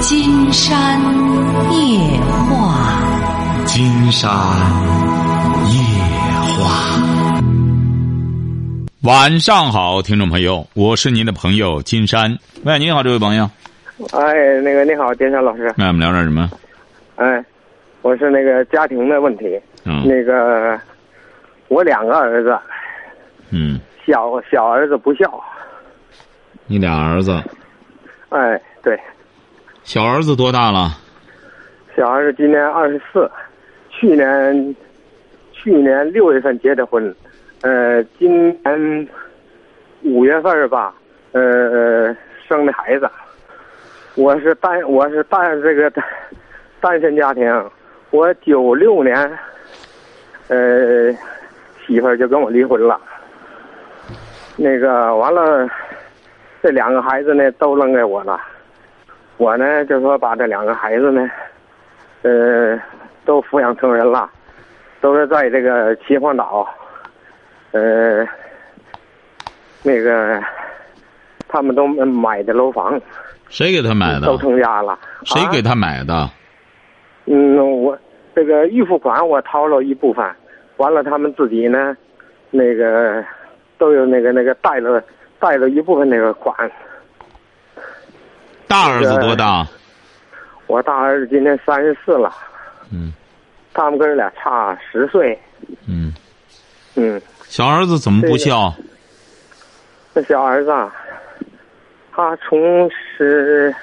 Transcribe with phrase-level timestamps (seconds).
[0.00, 0.98] 金山
[1.72, 4.30] 夜话，金山
[5.70, 5.78] 夜
[6.56, 7.00] 话。
[9.02, 12.38] 晚上好，听众朋友，我是您的朋友金山。
[12.64, 13.44] 喂，你好，这位朋友。
[14.12, 15.70] 哎，那个你好，金山老师。
[15.76, 16.50] 那我们聊点什么？
[17.16, 17.44] 哎，
[18.00, 19.60] 我是那个家庭的问题。
[19.84, 20.80] 嗯那个，
[21.68, 22.58] 我两个儿子，
[23.50, 25.42] 嗯，小小儿子不孝。
[26.66, 27.32] 你俩儿子，
[28.30, 28.98] 哎，对，
[29.92, 30.96] 小儿子多大了？
[31.96, 33.28] 小儿子今年二十四，
[33.90, 34.76] 去年
[35.50, 37.12] 去年六月份结的婚，
[37.62, 39.08] 呃，今年
[40.04, 40.94] 五月份吧，
[41.32, 43.10] 呃生的孩子。
[44.14, 46.04] 我是单我是单这个单
[46.80, 47.52] 单身家庭，
[48.12, 49.16] 我九六年，
[50.46, 51.12] 呃，
[51.84, 52.96] 媳妇儿就跟我离婚了。
[54.54, 55.68] 那个完了，
[56.62, 58.40] 这两个孩子呢都扔给我了。
[59.40, 61.26] 我呢就说把这两个孩子呢，
[62.20, 62.78] 呃，
[63.24, 64.30] 都抚养成人了，
[65.00, 66.68] 都是在这个秦皇岛，
[67.72, 68.22] 呃，
[69.82, 70.38] 那个
[71.48, 73.00] 他们都买的楼房，
[73.48, 74.36] 谁给他买的都？
[74.36, 74.92] 成家了。
[74.92, 74.98] 啊？
[75.24, 76.28] 谁给他买的？
[77.24, 77.98] 嗯，我
[78.34, 80.22] 这个预付款我掏了一部分，
[80.76, 81.96] 完了他们自己呢，
[82.50, 83.24] 那个
[83.78, 85.02] 都有那个那个贷了
[85.38, 86.70] 贷了一部分那个款。
[88.70, 89.66] 大儿子多大？
[90.68, 92.32] 我大儿子今年三十四了，
[92.92, 93.12] 嗯。
[93.74, 95.36] 他们哥俩差十岁。
[95.88, 96.14] 嗯，
[96.94, 98.72] 嗯，小儿子怎么不孝？
[100.14, 100.94] 那小儿子啊，
[102.12, 103.74] 他从是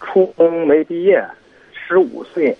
[0.00, 1.24] 初中没毕业，
[1.72, 2.56] 十五岁，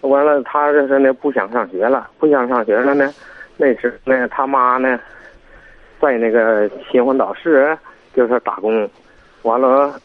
[0.00, 3.12] 完了他就是那不想上学了，不想上学了呢，
[3.58, 4.98] 那时候呢他妈呢，
[6.00, 7.76] 在那个秦皇岛市
[8.14, 8.88] 就是打工，
[9.42, 10.00] 完了，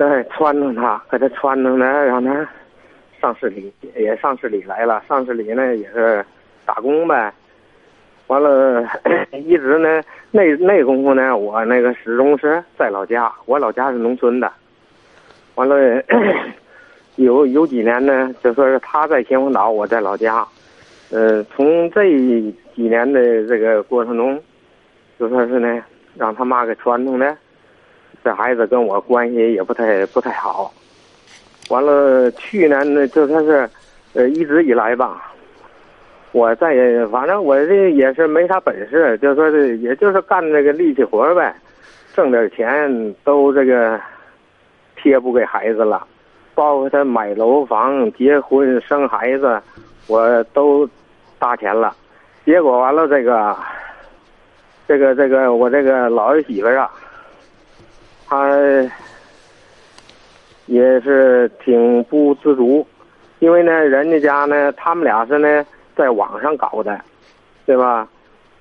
[0.00, 2.48] 在撺掇他，给他撺掇呢，让他
[3.20, 6.24] 上市里也上市里来了，上市里呢也是
[6.64, 7.30] 打工呗。
[8.28, 8.82] 完了，
[9.44, 14.50] 一直呢，那那功夫呢，我那个始终是在老家，我老家是农村的。
[15.56, 16.02] 完了，
[17.16, 20.42] 有有几年呢，就说是他在秦皇岛，我在老家。
[21.10, 22.04] 呃，从这
[22.74, 24.40] 几年的这个过程中，
[25.18, 25.84] 就说是呢，
[26.16, 27.36] 让他妈给传统的，
[28.22, 30.72] 这孩子跟我关系也不太不太好。
[31.68, 33.68] 完了，去年呢，就说是，
[34.14, 35.32] 呃，一直以来吧，
[36.32, 36.74] 我在
[37.12, 41.54] 反正我这也是没啥本事，就说是也就是干这个力气活呗，
[42.14, 44.00] 挣点钱都这个
[44.96, 46.04] 贴补给孩子了，
[46.54, 49.60] 包括他买楼房、结婚、生孩子，
[50.08, 50.88] 我都
[51.38, 51.94] 搭钱了。
[52.44, 53.56] 结果完了，这个
[54.88, 56.90] 这个这个我这个老儿媳妇啊，
[58.30, 58.48] 他
[60.66, 62.86] 也是挺不知足，
[63.40, 67.00] 因为呢，人家家呢，他们俩是呢在网上搞的，
[67.66, 68.08] 对吧？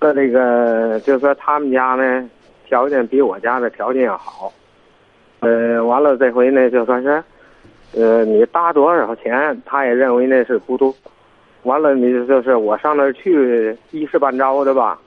[0.01, 2.27] 那这个就说他们家呢
[2.65, 4.51] 条件比我家的条件要好，
[5.41, 7.23] 呃，完了这回呢就说是，
[7.93, 10.91] 呃，你搭多少钱，他也认为那是不多，
[11.61, 14.99] 完了你就是我上那儿去一时半招的吧，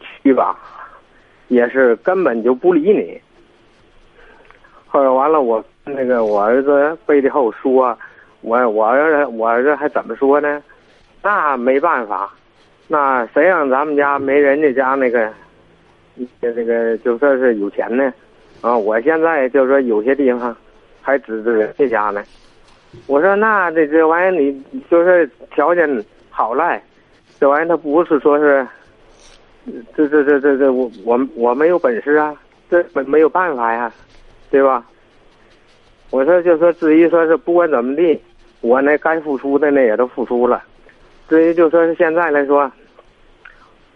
[0.00, 0.58] 去吧，
[1.46, 3.20] 也是根本就不理你。
[4.86, 7.96] 后来完了，我那个我儿子背地后说，
[8.40, 10.62] 我我儿子我儿子还怎么说呢？
[11.22, 12.32] 那没办法，
[12.88, 15.30] 那谁让咱们家没人家家那个，
[16.40, 18.12] 这这个就算是有钱呢？
[18.62, 20.56] 啊，我现在就说有些地方
[21.02, 22.22] 还指着人家家呢。
[23.06, 26.80] 我说那这这玩意儿你就是条件好赖，
[27.38, 28.66] 这玩意儿他不是说是，
[29.94, 32.34] 这这这这这我我我没有本事啊，
[32.70, 33.92] 这没没有办法呀，
[34.50, 34.84] 对吧？
[36.10, 38.18] 我说就说至于说是不管怎么地，
[38.60, 40.62] 我那该付出的呢也都付出了。
[41.28, 42.70] 至于就说是现在来说，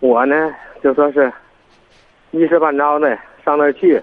[0.00, 0.52] 我呢
[0.82, 1.32] 就说是
[2.32, 4.02] 一时半招的上那儿去，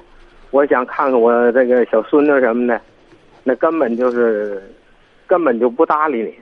[0.51, 2.79] 我想看看我这个小孙子什么的，
[3.43, 4.63] 那根本就是
[5.27, 6.33] 根本就不搭理你，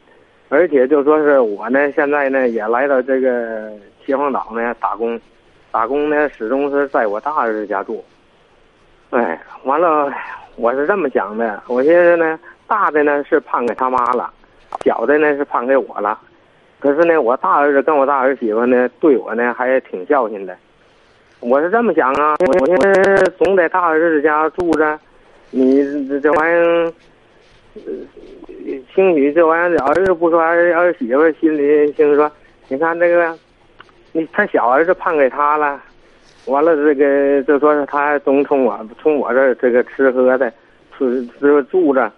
[0.50, 3.72] 而且就说是我呢现在呢也来到这个
[4.06, 5.20] 秦皇岛呢打工，
[5.72, 8.06] 打工呢始终是在我大儿子家住。
[9.12, 10.12] 哎，完了，
[10.56, 14.32] 我是这么想的，我现在呢大的呢是判给他妈了，
[14.84, 16.20] 小的呢是判给我了。
[16.80, 20.56] 可是呢，我大儿子跟我大儿媳妇呢，对我呢还挺孝心的。
[21.40, 25.00] 我是这么想啊，我现在总在大儿子家住着，
[25.52, 26.94] 你这这玩意儿，
[28.94, 32.30] 兴许这玩意儿儿子不说，儿儿媳妇心里心说，
[32.68, 33.38] 你看这个，
[34.12, 35.80] 你他小儿子判给他了，
[36.48, 40.52] 完了这个就说是他总从我从我这这个吃喝的，
[40.98, 42.12] 是这住着，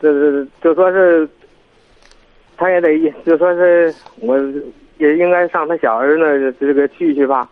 [0.00, 1.28] 这这就说是，
[2.56, 4.38] 他也得就说是我
[4.98, 7.48] 也应该上他小儿子这个去去吧。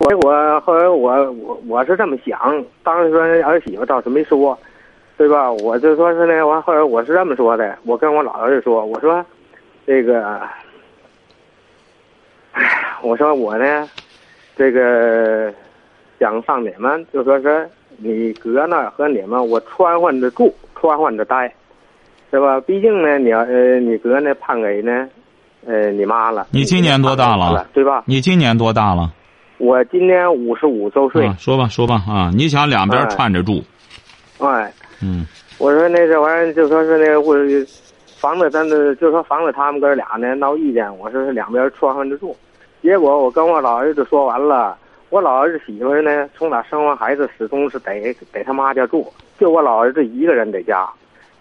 [0.00, 4.58] 我我后来我我我是这么想，当时说儿媳妇倒是没说，
[5.16, 5.50] 对吧？
[5.50, 9.24] 我就说是呢，完后来我是这么说的，我跟我老儿子说，我说
[9.86, 10.40] 这个，
[12.52, 12.64] 哎，
[13.02, 13.88] 我说我呢，
[14.60, 15.50] 这个
[16.18, 17.66] 想上你们，就说是
[17.96, 21.50] 你哥呢和你们，我穿换着住，穿换着待，
[22.30, 22.60] 是吧？
[22.60, 25.08] 毕竟呢，你要呃，你哥呢判给呢，
[25.66, 26.48] 呃，你妈了。
[26.50, 27.66] 你今年多大了？
[27.72, 28.04] 对吧？
[28.04, 29.10] 你今年多大了？
[29.56, 31.22] 我今年五十五周岁。
[31.38, 32.30] 说吧，说吧啊！
[32.34, 33.64] 你想两边串着住？
[34.40, 34.70] 哎。
[35.02, 35.26] 嗯。
[35.56, 37.34] 我说那这玩意儿就说是那个，我
[38.18, 42.36] 房子咱这就说房子他们哥俩呢闹意见，我说是两边串换着住。
[42.82, 44.76] 结果我跟我老儿子说完了，
[45.10, 50.88] 我老儿子媳妇呢从哪生完孩子始终是得得他妈家住，就我老儿子一个人在家。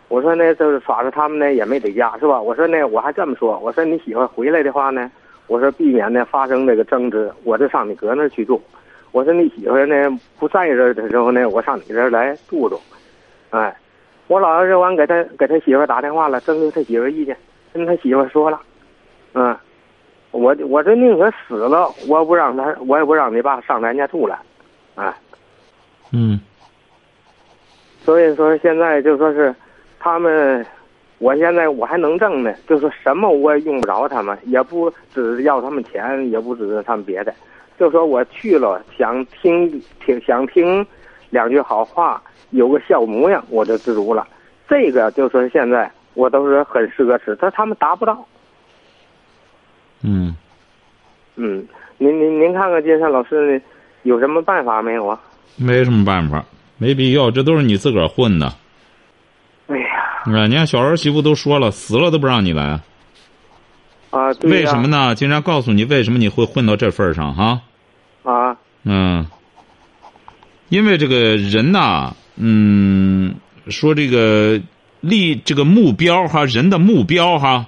[0.08, 2.42] 我说呢，就是耍着他们呢也没在家是吧？
[2.42, 5.10] 我说呢，我还这么说，我说你媳妇回来的话呢。
[5.48, 8.62] 我说避免呢发生这个争执，我就上你哥那儿去住。
[9.12, 9.96] 我说你媳妇呢
[10.38, 12.80] 不在这儿的时候呢，我上你这儿来住住。
[13.50, 13.76] 哎，
[14.28, 17.36] 我老儿子完给他给他媳妇打电话了，征求他媳妇意见，
[17.74, 18.62] 跟他媳妇说了，
[19.34, 19.58] 嗯，
[20.32, 24.40] 我我这宁可死了，我不让他，我也不让你爸上咱家住了，
[24.96, 25.18] 啊，
[26.12, 26.40] 嗯，
[28.04, 29.54] 所以说现在就说是
[30.00, 30.66] 他们。
[31.22, 37.34] 我现在我还能挣呢，就说什么我也用不着他们，也不指要他们钱，也不指着他们别的，
[37.78, 40.88] 就说我去了，想听听想听
[41.30, 44.26] 两句好话，有个笑模样，我就知足了。
[44.70, 48.26] 这个就说现在我都是很奢侈，但他们达不到。
[50.02, 50.36] 嗯，
[51.36, 51.66] 嗯，
[51.98, 53.62] 您您您看看金山老师
[54.04, 55.20] 有什么办法没有啊？
[55.56, 56.46] 没什么办法，
[56.78, 58.54] 没必要，这都是你自个儿混的。
[59.68, 59.86] 哎呀。
[60.26, 60.48] 啊！
[60.48, 62.80] 你看小儿媳妇都说了，死了都不让你来。
[64.10, 65.16] 啊，为什么呢？
[65.16, 67.62] 金山告诉你为什么你会混到这份上哈？
[68.24, 68.58] 啊。
[68.84, 69.26] 嗯。
[70.70, 73.36] 因为这个人呐，嗯，
[73.68, 74.62] 说这个
[75.02, 77.66] 立这个目标哈，人的目标哈，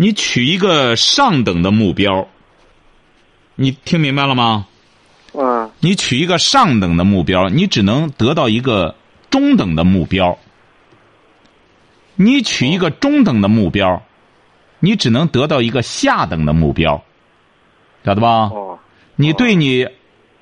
[0.00, 2.28] 你取一个上等的目标，
[3.56, 4.68] 你听明白了吗？
[5.34, 5.68] 啊。
[5.80, 8.94] 你取一个上等的目标，你只能得到一个
[9.28, 10.38] 中等的目标。
[12.14, 14.00] 你取一个中等的目标，
[14.78, 17.02] 你只能得到一个下等的目标，
[18.04, 18.52] 晓得吧？
[19.16, 19.88] 你对你，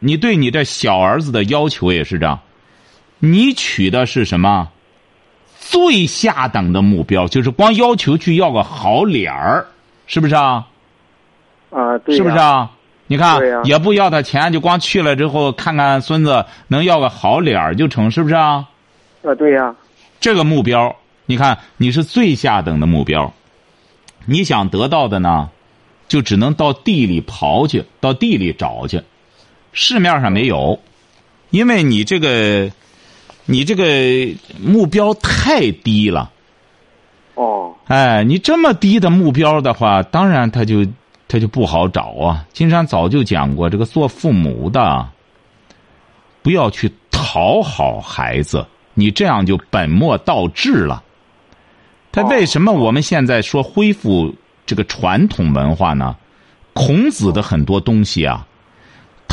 [0.00, 2.40] 你对你这小儿子的要求也是这样。
[3.20, 4.70] 你取的是什么？
[5.68, 9.66] 最下等的目标，就是光要求去要个好脸儿，
[10.06, 10.66] 是不是啊？
[11.70, 12.16] 啊，对。
[12.16, 12.70] 是不是啊？
[13.08, 18.68] 你看，也不要他钱，就光去了之后看看孙子，能要个好脸儿就成，是不是啊？
[19.22, 19.74] 啊，对呀。
[20.20, 20.94] 这个目标。
[21.28, 23.32] 你看，你是最下等的目标，
[24.26, 25.50] 你想得到的呢，
[26.06, 29.02] 就只能到地里刨去，到地里找去，
[29.72, 30.78] 市面上没有，
[31.50, 32.70] 因为你这个，
[33.46, 33.84] 你这个
[34.60, 36.30] 目标太低了。
[37.34, 37.74] 哦。
[37.86, 40.84] 哎，你这么低的目标的话，当然他就
[41.28, 42.44] 他就不好找啊。
[42.52, 45.08] 金山早就讲过，这个做父母的，
[46.42, 51.02] 不要去讨好孩子，你这样就本末倒置了。
[52.10, 54.34] 他为什么我们现在说恢复
[54.64, 56.16] 这个传统文化呢？
[56.72, 58.46] 孔子的很多东西啊，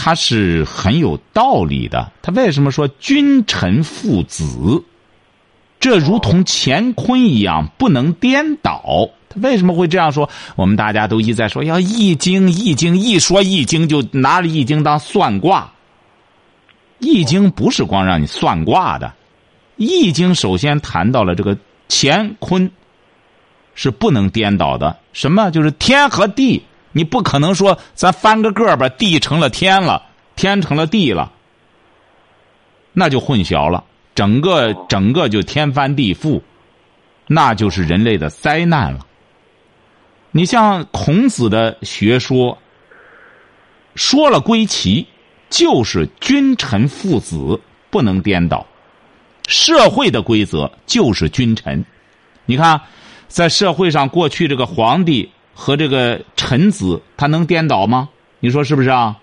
[0.04, 2.12] 他是很有道理的。
[2.22, 4.84] 他为什么说君臣父子，
[5.80, 9.08] 这如同乾坤一样不能颠倒？
[9.30, 10.30] 他为什么会这样说？
[10.58, 15.72] 我们大家都一再说要易经，易经一说易经就拿着易经当算卦。
[17.00, 19.14] 易经不是光让你算卦的，
[19.78, 21.58] 易经首先谈到了这个。
[21.96, 22.72] 乾坤
[23.76, 24.98] 是不能颠倒的。
[25.12, 25.52] 什么？
[25.52, 26.64] 就是天和地，
[26.94, 30.04] 你不可能说咱翻个个把地成了天了，
[30.36, 31.34] 天成了地了，
[32.94, 33.84] 那就混淆了。
[34.16, 36.42] 整个整个就天翻地覆，
[37.28, 39.06] 那就是人类的灾难了。
[40.32, 42.58] 你像孔子的学说，
[43.96, 45.08] 说了归齐，
[45.50, 47.60] 就是君臣父子
[47.90, 48.66] 不能颠倒。
[49.48, 51.84] 社会的规则就是君臣，
[52.46, 52.80] 你看，
[53.28, 58.10] 在社会上过去这个皇帝和这个臣子，他能颠倒吗？
[58.40, 59.20] 你说是不是啊？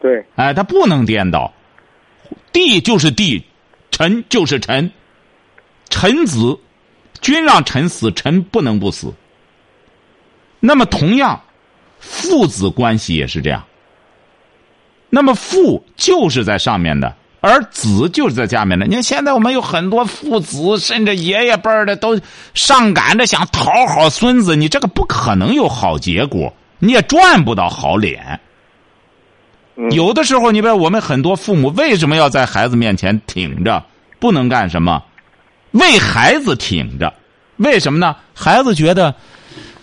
[0.00, 0.24] 对。
[0.34, 1.52] 哎，他不能颠倒，
[2.52, 3.44] 帝就是帝，
[3.90, 4.90] 臣就是臣，
[5.90, 6.58] 臣子，
[7.20, 9.12] 君让臣死，臣不能不死。
[10.58, 11.40] 那么同样，
[12.00, 13.64] 父子关系也是这样。
[15.08, 17.14] 那么父就是在上面的。
[17.42, 18.86] 而子就是在家里面的。
[18.86, 22.18] 你看现在我们有很多父子，甚至爷爷辈儿的都
[22.54, 28.40] 上赶着想讨好孙子，你这个不可能有好结果，你也赚不到好脸。
[29.74, 33.84] 嗯有的时候，你比如我们很多父母为什么要在孩子面前挺着，
[34.20, 35.02] 不能干什么？
[35.72, 37.12] 为孩子挺着，
[37.56, 38.14] 为什么呢？
[38.34, 39.14] 孩子觉得，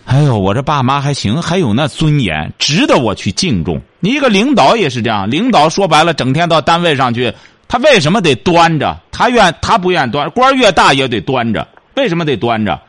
[0.05, 3.81] 哎呦，我这爸妈还行，还有那尊严，值得我去敬重。
[3.99, 7.33] 你一个领导也是这样，领导说白了，整天到单位上去，
[7.67, 8.97] 他为什么得端着？
[9.11, 11.67] 他愿他不愿端，官越大也得端着。
[11.95, 12.79] 为什么得端着？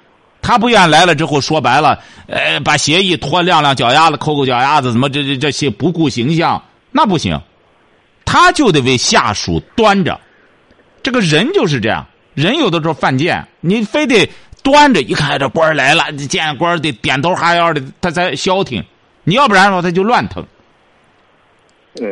[0.40, 6.62] 他不愿来了之后，说白了，呃，把鞋一脱，晾晾脚丫子，抠抠脚丫子，怎么这这这些不顾形象，
[6.92, 7.40] 那不行。
[8.24, 10.18] 他就得为下属端着。
[11.02, 14.30] 这个人就是这样，人有的时候犯贱，你非得
[14.62, 18.84] 端着，一看这官来了，见官得点头哈腰的，他才消停。
[19.24, 20.46] 你要不然的话，他就乱腾。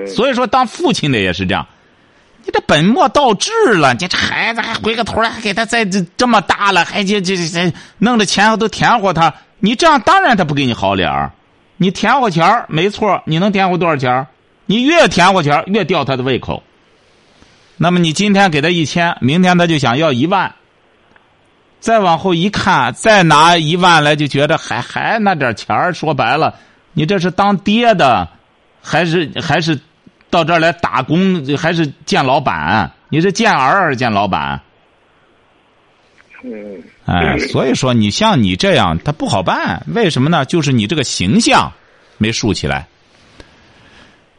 [0.07, 1.67] 所以说，当父亲的也是这样，
[2.45, 3.93] 你这本末倒置了。
[3.93, 9.33] 你这孩子还回个头来，还给他再这这么大了，还这这这弄着钱都甜乎他。
[9.61, 11.31] 你这样当然他不给你好脸儿。
[11.77, 14.27] 你甜乎钱儿没错，你能甜乎多少钱儿
[14.67, 16.63] 你越甜乎钱儿越吊他的胃口。
[17.77, 20.53] 那么你今天给他一千，明天他就想要一万。
[21.79, 26.57] 再往后一看，再拿一万来，就觉得还还那点钱儿说白了，
[26.93, 28.29] 你这是当爹的。
[28.89, 29.79] 还是还是
[30.31, 32.91] 到这儿来打工，还是见老板？
[33.11, 34.61] 你是见儿还是见老板？
[36.43, 39.83] 嗯哎， 所以说你像你这样，他不好办。
[39.95, 40.45] 为什么呢？
[40.45, 41.71] 就是你这个形象
[42.17, 42.87] 没竖起来。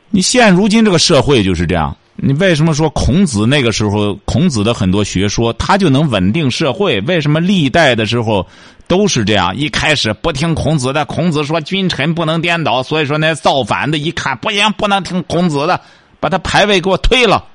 [0.09, 1.95] 你现如今这个社会就是这样。
[2.21, 6.99] 你为什么说孔子那个时候，孔子的很多学说，他就能稳定社会？
[7.01, 8.45] 为什么历代的时候
[8.87, 9.55] 都是这样？
[9.55, 15.79] 一开始不听孔子的，孔子说君臣不能颠倒，所以说那造反的一看不行，不能听孔子的，
[16.19, 17.45] 把他牌位给我推了。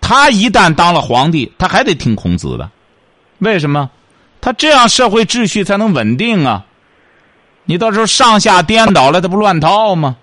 [0.00, 2.70] 他一旦当了皇帝，他还得听孔子的，
[3.38, 3.90] 为什么？
[4.40, 6.64] 他这样社会秩序才能稳定啊！
[7.64, 10.16] 你到时候上下颠倒了，他不乱套吗？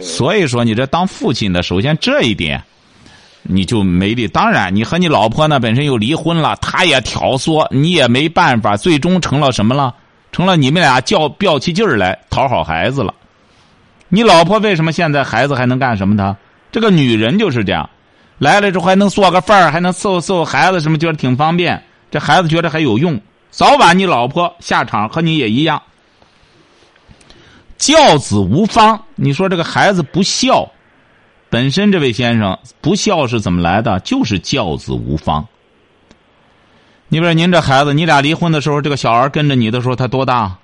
[0.00, 2.62] 所以说，你这当父亲的，首先这一点，
[3.42, 4.26] 你就没力。
[4.26, 9.94] 当然，你和你老婆呢本身又离婚了，他也挑唆，你也没办法，最终成了什么了？
[10.32, 13.12] 成了你们俩较吊起劲儿来讨好孩子了。
[14.08, 16.36] 你老婆为什么现在孩子还能干什么呢？
[16.70, 17.88] 这个女人就是这样，
[18.38, 21.82] 来了之后还能做个饭儿，还能伺候伺候孩子，什么觉得挺方便。
[22.10, 23.20] 这孩子觉得还有用，
[23.50, 25.80] 早晚你老婆下场和你也一样。
[27.82, 30.70] 教子无方，你说这个孩子不孝，
[31.50, 33.98] 本身这位先生不孝是怎么来的？
[34.04, 35.44] 就是教子无方。
[37.08, 40.56] 你比如您这孩子，你俩离婚的时候，这个小孩跟着你的时候，他多大？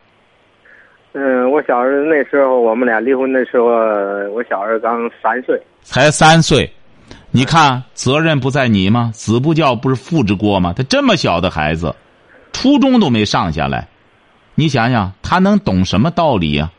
[1.13, 3.67] 嗯，我小时候那时候我们俩离婚的时候，
[4.33, 5.61] 我小儿刚三岁。
[5.83, 6.73] 才三岁，
[7.33, 9.11] 你看责任不在你吗？
[9.13, 10.73] 子不教不是父之过吗？
[10.73, 11.93] 他这么小的孩子，
[12.53, 13.89] 初中都没上下来，
[14.55, 16.71] 你想想他能懂什么道理呀、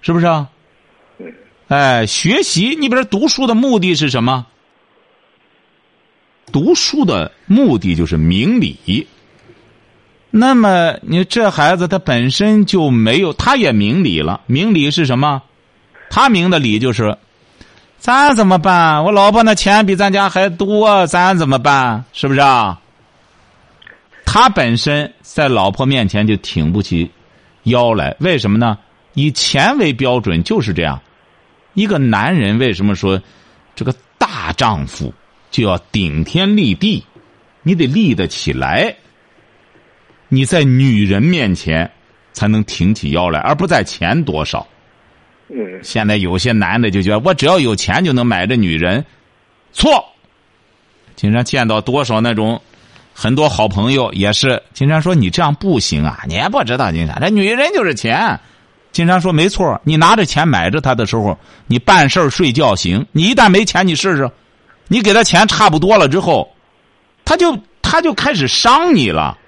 [0.00, 0.48] 是不是啊？
[1.68, 4.46] 哎，学习，你比如说读书的目的是什么？
[6.50, 9.06] 读书的目的就是明理。
[10.30, 14.40] 那么你这孩子他本身就没有，他也明理了。
[14.46, 15.42] 明理是什么？
[16.10, 17.18] 他明的理就是，
[17.98, 19.04] 咱怎么办？
[19.04, 22.04] 我老婆那钱比咱家还多，咱怎么办？
[22.12, 22.80] 是不是啊？
[24.24, 27.10] 他本身在老婆面前就挺不起
[27.64, 28.78] 腰来，为什么呢？
[29.18, 31.00] 以钱为标准就是这样。
[31.74, 33.20] 一个男人为什么说
[33.74, 35.12] 这个大丈夫
[35.50, 37.04] 就要顶天立地？
[37.64, 38.94] 你得立得起来。
[40.28, 41.90] 你在女人面前
[42.32, 44.64] 才能挺起腰来，而不在钱多少。
[45.48, 49.04] 嗯现在有些男的就觉得我只要有钱就能买这女人，
[49.72, 50.04] 错。
[51.16, 52.62] 经常见到多少那种
[53.12, 58.38] 很多好朋友也是经常说你这样不行啊，你也不知道经常这女人就是钱。
[58.98, 61.38] 经常说没错，你拿着钱买着她的时候，
[61.68, 63.06] 你办事睡觉行。
[63.12, 64.28] 你一旦没钱，你试试，
[64.88, 66.50] 你给他钱差不多了之后，
[67.24, 69.38] 他就他就开始伤你了。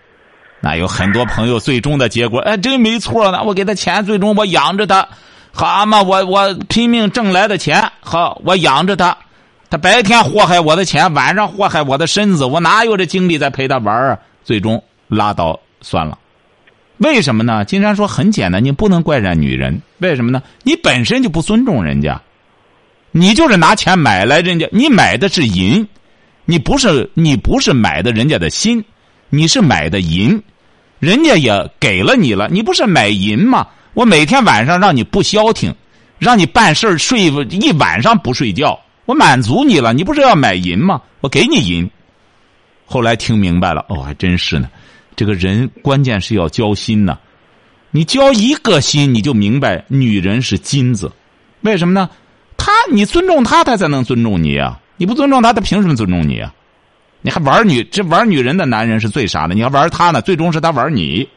[0.60, 3.42] 那有很多朋友最终的结果，哎，真没错呢。
[3.42, 5.08] 我给他钱，最终我养着他，
[5.50, 9.16] 好嘛，我我拼命挣来的钱，好，我养着他。
[9.68, 14.16] 他白天祸害我的钱，晚上祸害我的身子，我哪有这精力再陪他玩啊？
[14.44, 16.16] 最终拉倒算了。
[17.00, 17.64] 为什么呢？
[17.64, 19.80] 金山说很简单，你不能怪人女人。
[20.00, 20.42] 为什么呢？
[20.62, 22.20] 你本身就不尊重人家，
[23.10, 25.88] 你就是拿钱买来人家，你买的是银，
[26.44, 28.84] 你不是你不是买的人家的心，
[29.30, 30.42] 你是买的银，
[30.98, 33.66] 人家也给了你了，你不是买银吗？
[33.94, 35.74] 我每天晚上让你不消停，
[36.18, 41.00] 让你办事睡一晚上不睡觉，我满足你了，你不是要买银吗？
[41.22, 41.90] 我给你银。
[42.84, 44.68] 后来听明白了，哦，还真是呢。
[45.20, 47.18] 这个人关键是要交心呢。
[47.90, 51.12] 你交一个心，你就明白女人是金子。
[51.60, 52.08] 为什么呢？
[52.56, 54.80] 他你尊重他，他才能尊重你啊！
[54.96, 56.54] 你不尊重他，他凭什么尊重你啊？
[57.20, 60.22] 你还玩女这玩女人的男人是最傻的，你还玩他呢？
[60.22, 61.28] 最终是他玩你。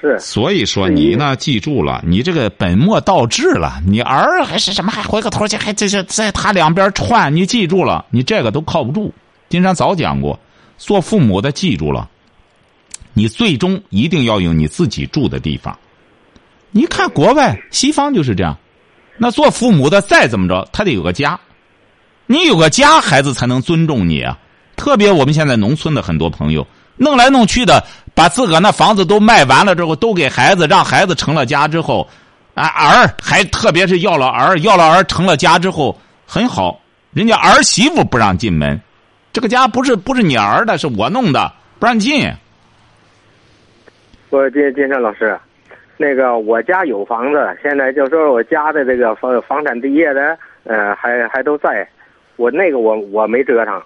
[0.00, 0.18] 是。
[0.18, 3.78] 所以说你呢，记住了，你这个本末倒置了。
[3.86, 4.90] 你儿还是什么？
[4.90, 7.36] 还回过头去还这是在他两边串？
[7.36, 9.12] 你记住了，你这个都靠不住。
[9.50, 10.40] 金山早讲过，
[10.84, 12.08] 做父母的记住了。
[13.14, 15.76] 你最终一定要有你自己住的地方。
[16.70, 18.56] 你看国外西方就是这样，
[19.16, 21.38] 那做父母的再怎么着，他得有个家。
[22.26, 24.36] 你有个家，孩子才能尊重你啊。
[24.76, 27.82] 特别我们现在农村的很多朋友，弄来弄去的，
[28.14, 32.06] 把自个那房子都卖完了之后，都给孩子，让孩子成了家之后，
[32.54, 36.80] 啊儿还特别是要了儿，要了儿成了家之后很好，
[37.12, 38.80] 人家儿媳妇不让进门，
[39.34, 42.32] 这个家不是不是你儿的，是我弄的，不让进。
[44.30, 45.36] 我金金山老师，
[45.96, 51.86] 那个我家有房子，现在就说我家的这个房房产地业的，呃，还还都在，
[52.36, 53.82] 我那个我我没折腾。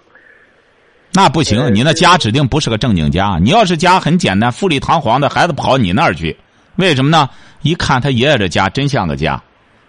[1.14, 3.38] 那不行，你那家指定不是个正经家。
[3.42, 6.36] 你要是家很简单、富丽堂皇的，孩子跑你那儿去，
[6.76, 7.26] 为什么呢？
[7.62, 9.42] 一看他爷爷这家真像个家。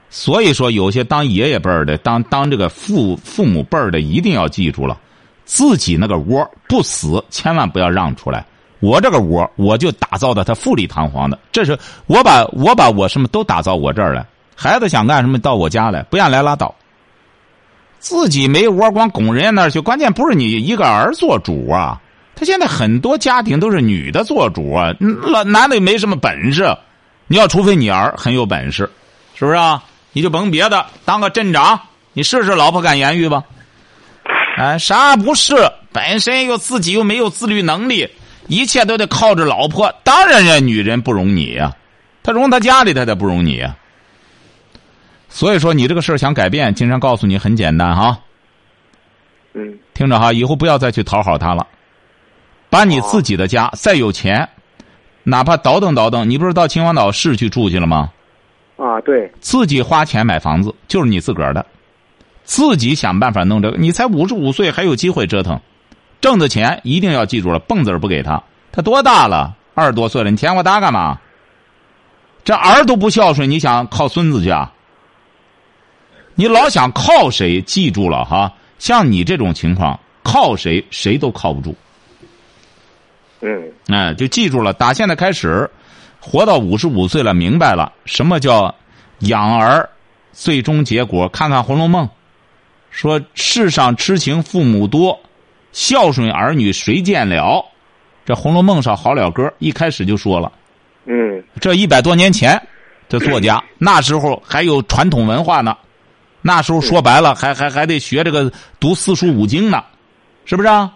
[0.09, 4.97] 所以说，有些当爷爷辈儿的、当当这个父父母辈儿的，一定要记住了，
[5.49, 8.45] 自己那个窝不死，千万不要让出来。
[8.81, 11.39] 我这个窝，我就打造的它富丽堂皇的。
[11.51, 11.75] 这是
[12.05, 14.23] 我把我把我什么都打造我这儿来。
[14.55, 16.73] 孩子想干什么到我家来，不愿来拉倒。
[17.97, 19.79] 自己没窝，光拱人家那儿去。
[19.79, 21.99] 关键不是你一个儿做主啊。
[22.35, 26.77] 他现在很多家庭都是女的做主啊，老男的没什么本事。
[27.25, 28.87] 你要除非你儿很有本事，
[29.33, 29.83] 是不是啊？
[30.13, 31.79] 你就甭别的，当个镇长，
[32.13, 33.43] 你试试老婆敢言语吧。
[34.59, 35.55] 哎，啥不是？
[35.93, 38.09] 本身又自己又没有自律能力。
[38.47, 41.71] 一切都得靠着老婆，当然人女人不容你呀，
[42.23, 43.73] 她容她家里，她才不容你呀。
[45.29, 48.19] 所以说，你这个事儿想改变，经常告诉你很简单哈。
[49.53, 49.77] 嗯。
[49.93, 51.65] 听着哈，以后不要再去讨好她了，
[52.69, 54.49] 把你自己的家，再有钱，
[55.23, 58.11] 哪怕倒腾倒腾，你不是到秦皇岛市去住去了吗？
[58.77, 59.31] 啊，对。
[59.39, 61.63] 自己花钱买房子，就是你自个儿的，
[62.49, 63.77] 自己想办法弄这个。
[63.77, 65.61] 你才五十五岁，还有机会折腾。
[66.19, 68.41] 挣的钱一定要记住了，蹦子儿不给他。
[68.71, 69.55] 他多大了？
[69.75, 71.19] 二十多岁了，你填我他干嘛？
[72.43, 74.73] 这儿都不孝顺，你想靠孙子去啊？
[76.33, 77.61] 你老想靠谁？
[77.61, 81.75] 记住了哈，像你这种情况，靠谁谁都靠不住。
[83.41, 83.71] 嗯。
[83.89, 85.69] 哎，就记住了，打现在开始，
[86.19, 88.73] 活到五十五岁了，明白了什么叫
[89.19, 89.87] 养儿，
[90.33, 91.29] 最终结果。
[91.29, 92.07] 看看《红楼梦》，
[92.91, 95.19] 说世上痴情父母多。
[95.71, 97.63] 孝顺儿女谁见了？
[98.25, 100.51] 这《红楼梦》上好了歌，一开始就说了。
[101.05, 101.43] 嗯。
[101.61, 102.59] 这一百多年前，
[103.07, 105.77] 这作家那时候还有传统文化呢，
[106.41, 109.83] 那时候说白了还还还得学这个读四书五经呢，
[110.45, 110.91] 是不是啊？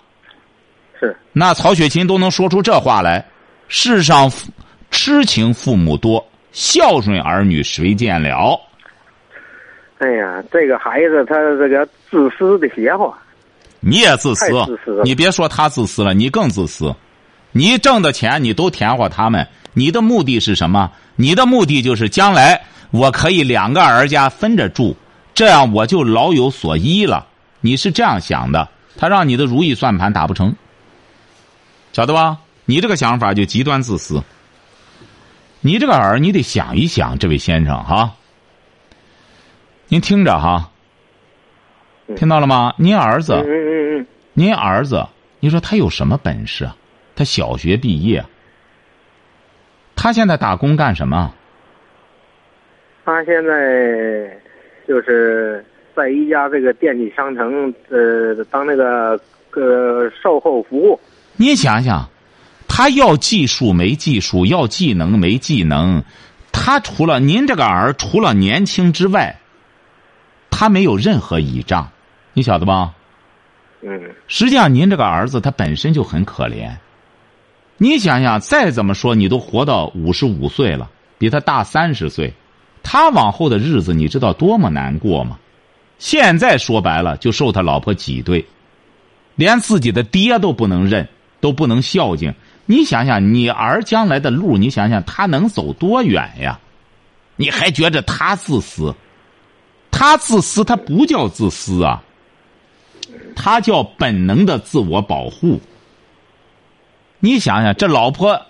[0.99, 1.15] 是。
[1.31, 3.23] 那曹雪芹都能说出这话来：
[3.67, 4.31] 世上
[4.89, 8.59] 痴情父母多，孝顺儿女谁见了？
[10.03, 13.13] 哎呀，这个孩子他这个自私的邪乎。
[13.79, 14.45] 你也自私，
[15.03, 16.93] 你别说他自私了，你更自私。
[17.53, 20.91] 你挣的钱你都填活他们，你的目的是什么？
[21.15, 22.61] 你的目的就是将来
[22.91, 24.95] 我可以两个儿家分着住，
[25.33, 27.27] 这样我就老有所依了。
[27.61, 30.53] 你是这样想的，他让你的如意算盘打不成，
[31.93, 32.39] 晓得吧？
[32.65, 34.21] 你这个想法就极端自私。
[35.61, 38.11] 你这个儿，你得想一想，这位先生哈，
[39.93, 40.71] 您听着哈。
[42.15, 42.73] 听到了吗？
[42.79, 43.35] 您儿子，
[44.33, 45.05] 您儿子，
[45.39, 46.75] 你说他有什么本事啊？
[47.15, 48.25] 他小学毕业，
[49.95, 51.31] 他现在打工干什么？
[53.05, 54.35] 他现在
[54.87, 55.63] 就是
[55.95, 59.11] 在一家这个电器商城，呃，当那个
[59.51, 60.99] 呃售后服务。
[61.35, 62.09] 你想想，
[62.67, 66.03] 他要技术没技术，要技能没技能，
[66.51, 69.37] 他除了您这个儿，除了年轻之外，
[70.53, 71.89] 他没有任何倚仗。
[72.33, 72.93] 你晓得吧？
[73.81, 73.89] 嗯。
[74.27, 76.69] 实际上，您这个儿子他本身就很可怜。
[77.77, 82.31] 你想想，再怎么说，你都活到五十五岁了，比他大三十岁，
[82.83, 85.39] 他往后的日子，你知道多么难过吗？
[85.97, 88.45] 现在说白了，就受他老婆挤兑，
[89.35, 91.07] 连自己的爹都不能认，
[91.41, 92.33] 都不能孝敬。
[92.65, 96.59] 你想想，你儿将来的路，你想想他能走多远呀？
[97.35, 98.93] 你还觉着他自私？
[99.93, 102.03] 他自私，他不叫自私啊，
[103.35, 105.61] 他叫本能的自我保护。
[107.19, 108.41] 你想想，这老婆，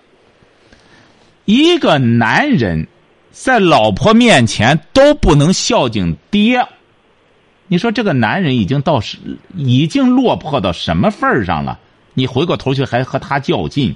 [1.45, 2.87] 一个男人
[3.31, 6.65] 在老婆面前都不能孝敬爹，
[7.67, 9.17] 你说这个男人已经到是
[9.55, 11.77] 已经落魄到什么份儿上了？
[12.13, 13.95] 你回过头去还和他较劲，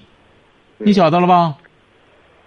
[0.77, 1.55] 你晓得了吧？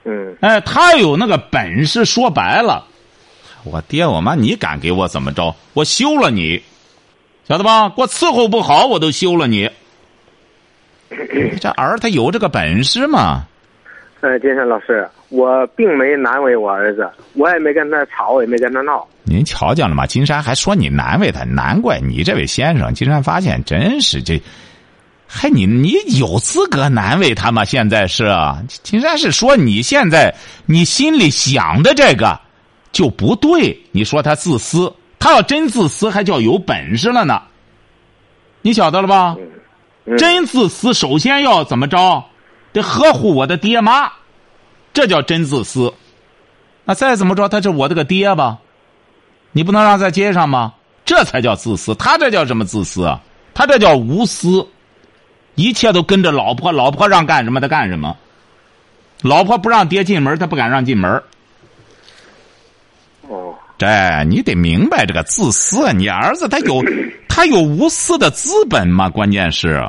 [0.05, 2.87] 嗯哎，他有那个本事，说白了，
[3.65, 5.55] 我爹我妈，你敢给我怎么着？
[5.75, 6.63] 我休了你，
[7.49, 7.89] 晓得吧？
[7.91, 9.71] 给我伺候不好，我都休了你。
[11.61, 13.47] 这儿他有这个本事吗？
[14.21, 19.07] 呃，金山老师，我并没难为我儿子，我也没跟他吵，也没跟他闹。
[19.25, 20.07] 您瞧见了吗？
[20.07, 22.93] 金山还说你难为他，难怪你这位先生。
[22.93, 24.41] 金山发现真是这，
[25.27, 27.65] 还你你有资格难为他吗？
[27.65, 28.29] 现在是
[28.83, 30.35] 金山是说你现在
[30.67, 32.39] 你心里想的这个
[32.93, 33.79] 就不对。
[33.93, 37.43] 你说他自私，他要真自私，还叫有本事了呢。
[38.63, 39.37] 你晓得了吧？
[40.07, 42.25] 嗯、真自私，首先要怎么着？
[42.73, 44.11] 得呵护我的爹妈，
[44.93, 45.93] 这叫真自私。
[46.85, 48.59] 那再怎么着，他是我这个爹吧？
[49.53, 50.75] 你不能让在街上吗？
[51.05, 51.95] 这才叫自私。
[51.97, 53.21] 他这叫什么自私啊？
[53.53, 54.67] 他这叫无私，
[55.57, 58.17] 一切都跟着老婆，老婆让干什么他干什么。
[59.23, 61.23] 老婆不让爹进门，他不敢让进门。
[63.31, 63.87] 哦，这
[64.29, 65.93] 你得明白这个自私。
[65.93, 66.83] 你儿子他有
[67.31, 69.09] 他有无私的资本吗？
[69.09, 69.81] 关键是，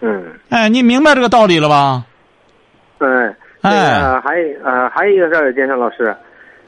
[0.00, 2.04] 嗯，哎，你明白这个道理了吧？
[2.98, 6.14] 嗯，那个还呃还有一个事儿，金山老师，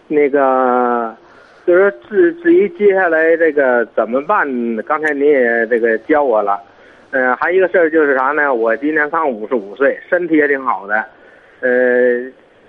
[0.09, 1.15] 那个
[1.65, 4.45] 就是至至于接下来这个怎么办，
[4.85, 6.61] 刚才您也这个教我了。
[7.13, 8.53] 呃，还有一个事儿就是啥呢？
[8.53, 11.05] 我今年刚五十五岁，身体也挺好的。
[11.61, 11.69] 呃，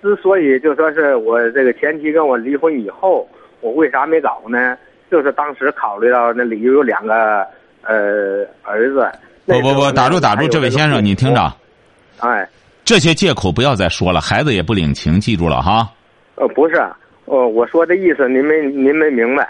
[0.04, 3.28] 之所以就说是我这个前妻跟我离婚以后，
[3.62, 4.78] 我为啥没搞呢？
[5.10, 7.48] 就是当时考虑到那里有两个
[7.82, 9.10] 呃儿子。
[9.46, 11.42] 不不不，打住打住，这位先生，你听着。
[12.20, 12.48] 哎。
[12.86, 15.90] 这些借口不要再说了，孩子也不领情，记住了哈。
[16.36, 16.76] 呃，不是，
[17.24, 19.50] 呃，我说的意思您没您没明白。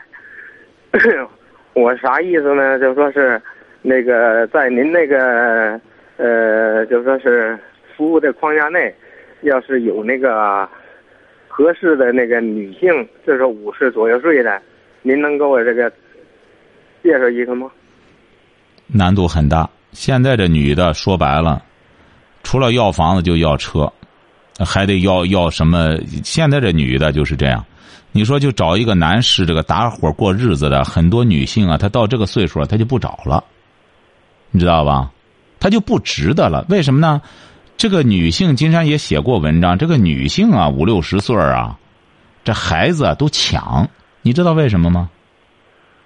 [1.73, 2.77] 我啥意思呢？
[2.79, 3.41] 就说是
[3.81, 5.81] 那个在您那个
[6.17, 7.57] 呃，就说是
[7.97, 8.93] 服务的框架内，
[9.43, 10.67] 要是有那个
[11.47, 12.89] 合适的那个女性，
[13.25, 14.61] 就是五十左右岁的，
[15.01, 15.89] 您能给我这个
[17.03, 17.69] 介绍一个吗？
[18.87, 19.69] 难度很大。
[19.91, 21.61] 现在这女的说白了。
[22.43, 23.91] 除了要房子就要车，
[24.59, 25.97] 还得要要什么？
[26.25, 27.63] 现在这女的就是这样。
[28.11, 33.43] 你说就找一个男士，这个打伙过日子的很多女性啊，她到这个岁数她就不找了，
[34.51, 35.09] 你知道吧？
[35.57, 36.65] 她就不值得了。
[36.67, 37.21] 为什么呢？
[37.83, 39.77] 这个女性，金山也写过文章。
[39.77, 41.77] 这个女性啊，五六十岁啊，
[42.41, 43.85] 这孩子啊都抢，
[44.21, 45.09] 你知道为什么吗？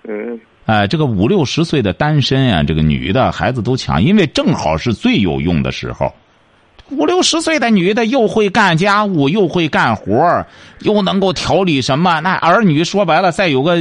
[0.07, 0.39] 嗯。
[0.65, 6.11] 哎，这个五六十岁的单身啊，这个女的孩子都抢，因为正好是最有用的时候。
[6.89, 10.43] 五六十岁的女的又会干家务，又会干活
[10.79, 12.19] 又能够调理什么？
[12.21, 13.77] 那儿女说白了，再有个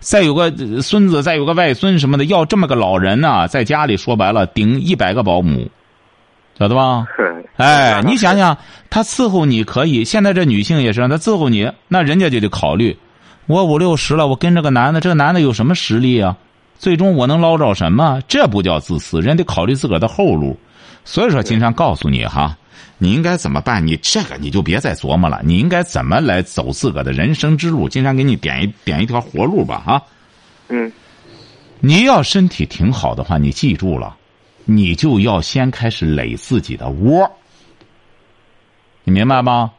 [0.00, 5.66] 再有个孙子，再有个外孙什么的，要这么个老人呢，在家里说白了顶一百个保姆，
[6.58, 7.06] 晓得吧？
[7.56, 8.56] 哎，你想想，
[8.90, 12.96] 他伺候你可以，现在这女性也是，他伺候你，那人家就得考虑，
[13.46, 16.36] 我五六十了，我跟这个男的，这个男的有什么实力啊？
[16.78, 18.20] 最终我能捞着什么？
[18.28, 20.58] 这不叫自私，人得考虑自个儿的后路。
[21.04, 22.56] 所以说，金山告诉你哈，
[22.98, 23.84] 你应该怎么办？
[23.84, 27.88] 你这个你就别再琢磨了，你应该怎么来走自个的人生之路？
[27.88, 30.02] 金山给你点一点一条活路吧，哈。
[30.68, 30.90] 嗯。
[31.80, 34.16] 你要身体挺好的话，你记住了，
[34.70, 37.30] 你就要先开始垒自己的窝。
[39.02, 39.72] 你明白吗？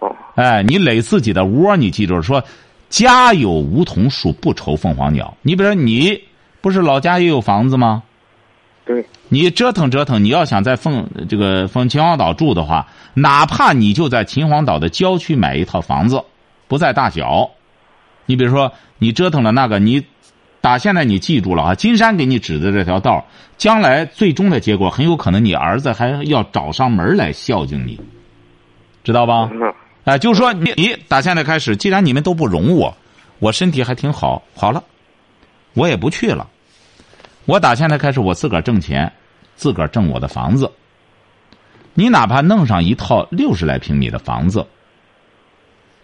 [0.00, 0.12] 哦。
[0.34, 2.42] 哎，你垒自己的窝，你记住说，
[2.88, 5.32] 家有梧桐树，不愁凤凰鸟。
[5.42, 6.20] 你比如说，你
[6.60, 8.02] 不是老家也有房子吗？
[8.84, 9.06] 对。
[9.28, 16.20] 你折腾折腾，你要想在凤这个凤秦皇岛住的话，哪怕你就在秦皇岛的郊区买一套房子，
[16.66, 17.48] 不在大小。
[18.26, 20.04] 你比如说，你折腾了那个，你
[20.64, 23.26] 打现在你记住了啊，金山给你指的这条道，
[23.58, 28.00] 将来最终的结果很有可能你儿子还要找上门来孝敬你，
[29.02, 29.50] 知道吧？
[30.04, 32.96] 哎，就是说你你打现在开始，既然你们都不容我，
[33.40, 34.82] 我身体还挺好，好了，
[35.74, 36.48] 我也不去了。
[37.44, 39.12] 我打现在开始，我自个儿挣钱，
[39.56, 40.72] 自个儿挣我的房子。
[41.92, 44.66] 你哪怕弄上一套六十来平米的房子，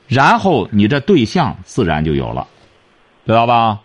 [0.06, 2.46] 然后你这对象自然就有了，
[3.24, 3.80] 知道吧？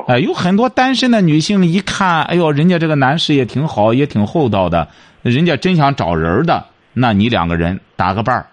[0.00, 0.04] 哦。
[0.08, 4.88] 哎，有很多单身的女性一看，哎呦，人家这个男士也挺好，也挺厚道的，
[5.22, 8.46] 人家真想找人的，那你两个人打个伴儿，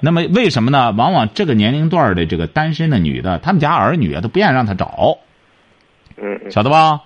[0.00, 0.92] 那么为什么呢？
[0.92, 5.18] 往往这个年龄段的这个单身的女的，他们家儿女啊都不愿意让她找，
[6.16, 7.00] 嗯嗯晓得吧？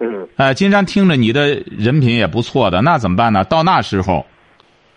[0.00, 3.44] 嗯哎，金山听着你的人品也不错的，那怎么办呢？
[3.44, 4.26] 到那时候，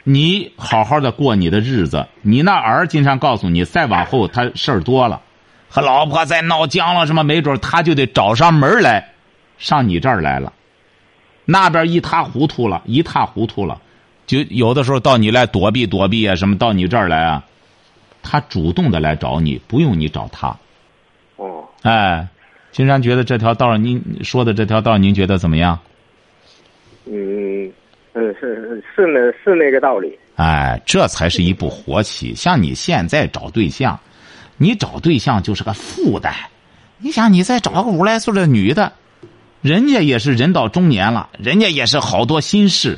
[0.03, 2.05] 你好好的过你的日子。
[2.23, 5.21] 你那儿金山告诉你，再往后他事儿多了，
[5.69, 9.13] 和老婆再闹僵了什么，没准他就得找上门来，
[9.57, 10.53] 上你这儿来了。
[11.45, 13.79] 那边一塌糊涂了，一塌糊涂了，
[14.25, 17.43] 就有的时候到你来躲避躲避啊，什么到你这儿来啊，
[18.21, 20.55] 他主动的来找你，不用你找他。
[21.37, 22.27] 哦哎，
[22.71, 25.79] 金山觉得这条道，您说的这条道，您觉得怎么样？
[27.05, 27.71] 嗯
[28.13, 30.17] 嗯是是那是那个道理。
[30.35, 32.35] 哎，这才是一步活棋。
[32.35, 33.97] 像你现在找对象，
[34.57, 36.33] 你找对象就是个负担。
[36.99, 38.91] 你想，你再找个五十来岁的女的，
[39.61, 42.97] 人家也是人到中年了，人家也是好多心事。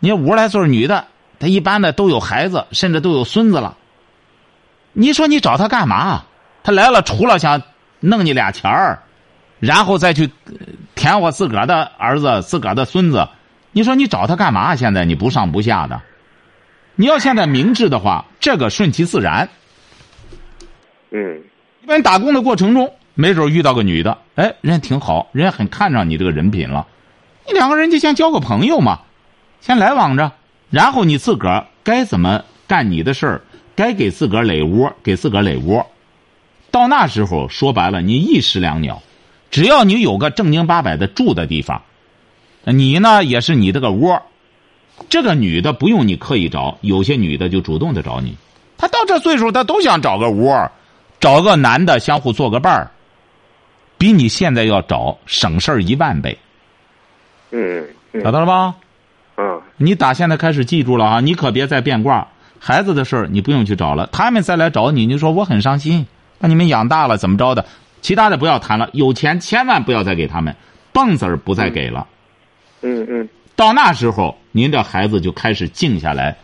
[0.00, 1.06] 你五十来岁女的，
[1.38, 3.76] 她一般的都有孩子，甚至都有孙子了。
[4.92, 6.24] 你说你找她干嘛？
[6.62, 7.62] 她来了，除了想
[8.00, 9.02] 弄你俩钱儿，
[9.60, 10.52] 然后再去呃
[10.94, 13.26] 填活自个儿的儿子、自个儿的孙子。
[13.72, 14.76] 你说你找她干嘛？
[14.76, 16.02] 现在你不上不下的。
[16.96, 19.48] 你要现在明智的话，这个顺其自然。
[21.10, 21.42] 嗯
[21.82, 26.86] 一般打工的过程中，没准遇到个女的，哎，人家挺好，人家很看上你这个人品了，
[27.46, 29.00] 你两个人就先交个朋友嘛，
[29.60, 30.32] 先来往着，
[30.70, 33.42] 然后你自个儿该怎么干你的事儿，
[33.74, 35.86] 该给自个儿垒窝，给自个儿垒窝。
[36.70, 39.02] 到那时候，说白了，你一石两鸟，
[39.50, 41.82] 只要你有个正经八百的住的地方，
[42.64, 44.22] 你呢也是你这个窝。
[45.08, 48.36] 这个女的不用你刻意找，有些女的就主动的找你。
[48.76, 50.70] 她到这岁数，她都想找个窝，
[51.20, 52.90] 找个男的相互做个伴儿，
[53.96, 56.38] 比你现在要找省事儿一万倍，
[57.50, 58.74] 嗯嗯找到了吧？
[59.36, 61.20] 嗯你打现在开始记住了啊！
[61.20, 62.26] 你可别再变卦，
[62.58, 64.08] 孩子的事儿你不用去找了。
[64.10, 66.04] 他们再来找你，你就说我很伤心，
[66.40, 67.64] 把你们养大了怎么着的，
[68.00, 68.90] 其他的不要谈了。
[68.92, 70.54] 有钱千万不要再给他们，
[70.92, 72.06] 蹦子儿不再给了。
[72.82, 76.36] 嗯嗯到那时候，您这孩子就开始静下来，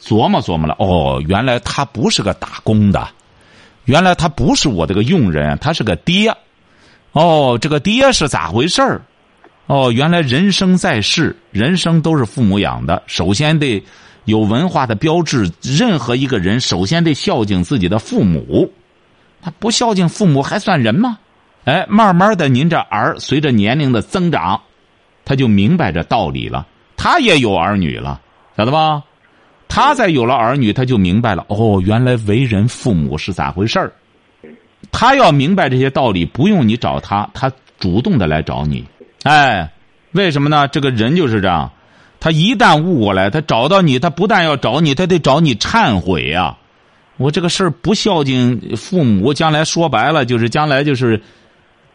[0.00, 0.76] 琢磨琢磨了。
[0.78, 3.08] 哦，原来他不是个打工的，
[3.84, 6.34] 原来他不是我这个佣人，他是个爹。
[7.12, 9.02] 哦，这个爹是咋回事儿？
[9.66, 13.82] 哦，原来人生在世，人生都是父母养的，首先得
[14.24, 15.50] 有文化的标志。
[15.62, 18.70] 任何一个人，首先得孝敬自己的父母。
[19.40, 21.18] 他不孝敬父母还算人吗？
[21.64, 24.60] 哎，慢慢的，您这儿随着年龄的增长。
[25.24, 26.66] 他就明白这道理了，
[26.96, 28.20] 他也有儿女了，
[28.56, 29.02] 晓得吧？
[29.74, 31.42] 他再有了儿女，他就明白了。
[31.48, 33.90] 哦，原来为人父母是咋回事儿？
[34.90, 38.84] 他要明白这些道理，不用你找他，他主动的来找你。
[39.22, 39.72] 哎，
[40.10, 40.68] 为什么呢？
[40.68, 41.72] 这个人就是这样，
[42.20, 46.54] 他一旦悟过来，他找到你，他不但要找你，他得找你忏悔呀、
[47.16, 51.18] 我这个事儿不孝敬父母，将来说白了就是将来就是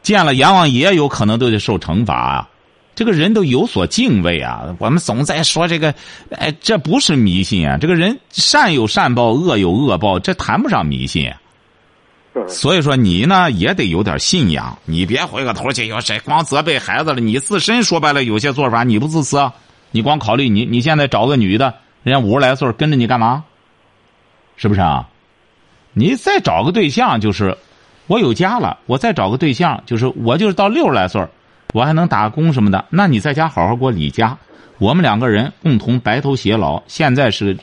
[0.02, 2.50] 见了阎王爷，有可能都得受惩罚啊。
[2.98, 4.76] 这个人都有所敬畏啊！
[4.80, 5.94] 我们总在说这个，
[6.32, 7.78] 哎，这不是迷信啊！
[7.80, 11.32] 这个人善有善报，恶有恶报，这谈不上迷信、
[12.48, 17.20] 所以说你呢也得有点信仰，你别回过头去有谁光责备孩子了。
[17.20, 19.54] 你自身说白了有些做法你不自私啊，
[19.92, 23.44] 你光考虑你你现在找个女的，人家五十来岁跟着你干嘛？
[24.56, 25.08] 是不是啊？
[25.94, 27.56] 你再找个对象就是，
[28.08, 31.24] 我有家了，我再找个对象就是我就是到六十来岁
[31.74, 34.38] 我还能打工什么的，那你在家好好给我理家，
[34.78, 36.82] 我们两个人共同白头偕老。
[36.88, 37.56] 现在是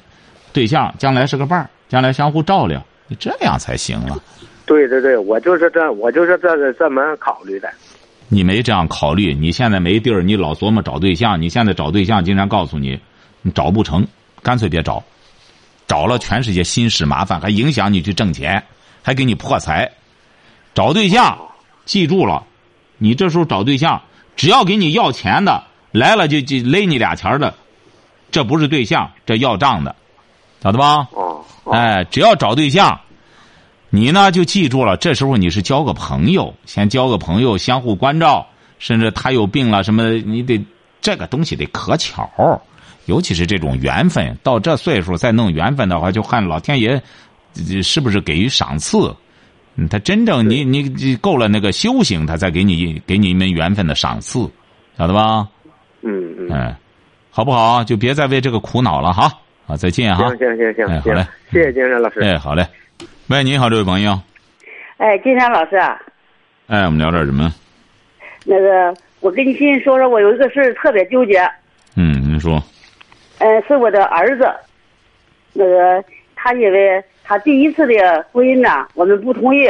[0.52, 4.22] 对象，将来是个伴儿，将来相互照料，你这样才行了。
[4.66, 7.68] 对对对，我就是这，我就是这这么考虑的。
[8.28, 11.40] 你没这样考虑，你现在没地儿，你老琢磨找对象。
[11.40, 12.98] 你现在找对象，经常告诉你，
[13.42, 14.06] 你找不成，
[14.42, 15.02] 干脆别找，
[15.86, 18.62] 找了全世界心事麻烦，还影响你去挣钱，
[19.02, 19.90] 还给你破财。
[20.72, 21.38] 找对象，
[21.84, 22.42] 记住了。
[23.04, 24.00] 你这时候找对象，
[24.34, 25.62] 只要给你要钱的
[25.92, 27.52] 来了就就勒你俩钱的，
[28.30, 29.94] 这不是对象，这要账的，
[30.62, 31.06] 晓得吧？
[31.12, 32.98] 哦，哦哎，只要找对象，
[33.90, 38.46] 你呢就记住了，这时候你是交个朋友，先交个朋友，相互关照，
[38.78, 40.58] 甚至他有病了什么，你得
[41.02, 42.26] 这个东西得可巧，
[43.04, 47.02] 尤其是这种缘分，到这岁数再弄缘分的话，就看老天爷
[47.68, 49.14] 呃是不是给予赏赐。
[49.76, 54.48] 嗯，他真正你你你够了那个修行，他再给你给你一门缘分的赏赐，
[54.96, 55.48] 晓得吧？
[56.02, 56.76] 嗯嗯，嗯，
[57.30, 57.82] 好不好？
[57.82, 59.32] 就别再为这个苦恼了哈。
[59.66, 60.38] 啊，再见哈行。
[60.38, 62.20] 行行行行哎好嘞，谢谢金山老师。
[62.20, 62.66] 哎，好嘞。
[63.28, 64.20] 喂，你好，这位朋友。
[64.98, 65.98] 哎，金山老师啊，
[66.66, 67.52] 哎，我们聊点什么？
[68.44, 71.40] 那个我跟你先说说，我有一个事儿特别纠结，
[71.96, 72.62] 嗯，您说。
[73.38, 74.46] 呃，是我的儿子，
[75.54, 76.04] 那个
[76.36, 79.66] 他因为他第一次的婚姻呢，我们不同意，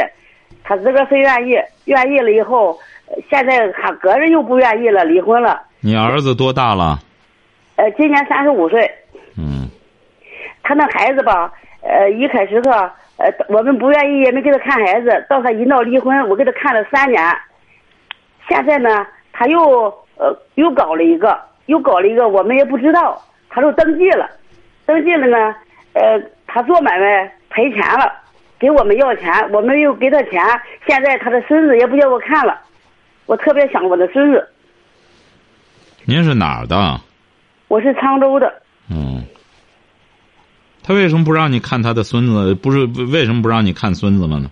[0.64, 5.62] 他自个儿非愿意，愿意了以后，呃现在他个人又不愿意了，离婚了。
[5.80, 6.98] 你儿子多大了？
[7.76, 8.90] 呃，今年三十五岁，
[9.38, 9.68] 嗯。
[10.62, 17.22] 他那孩子吧，呃，一开始他呃，我们不愿意，也没给他看孩子，到他一闹离婚，我给他看了三年，
[18.48, 19.60] 现在呢，他又
[20.16, 24.28] 呃又搞了一个，又搞了一个，我们也不知道，他都登记了，
[24.86, 25.54] 登记了呢，
[25.92, 26.18] 呃，
[26.54, 28.12] 他做买卖赔钱了，
[28.60, 30.40] 给我们要钱，我们又给他钱，
[30.86, 32.56] 现在他的孙子也不叫我看了，
[33.26, 34.48] 我特别想我的孙子，
[36.04, 37.00] 您是哪儿的？
[37.66, 39.24] 我是沧州的，嗯。
[40.84, 42.54] 他为什么不让你看他的孙子？
[42.54, 44.48] 不是为什么不让你看孙子了呢？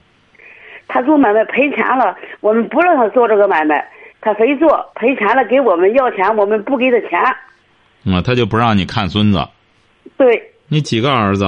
[0.89, 3.89] 他做买卖赔钱了，我们不让他做这个买卖，
[4.21, 7.21] 他非做赔钱了，给我们要钱，我们不给他钱。
[8.13, 9.47] 啊，他就不让你看孙子。
[10.17, 11.47] 对，你几个儿子？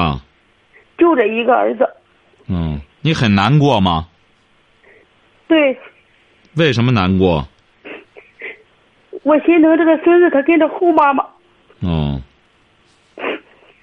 [0.99, 1.89] 就这一个儿子。
[2.49, 4.07] 嗯，你很难过吗？
[5.47, 5.79] 对，
[6.57, 7.47] 为什么难过？
[9.23, 11.25] 我心疼这个孙子，他跟着后妈妈。
[11.81, 12.21] 哦，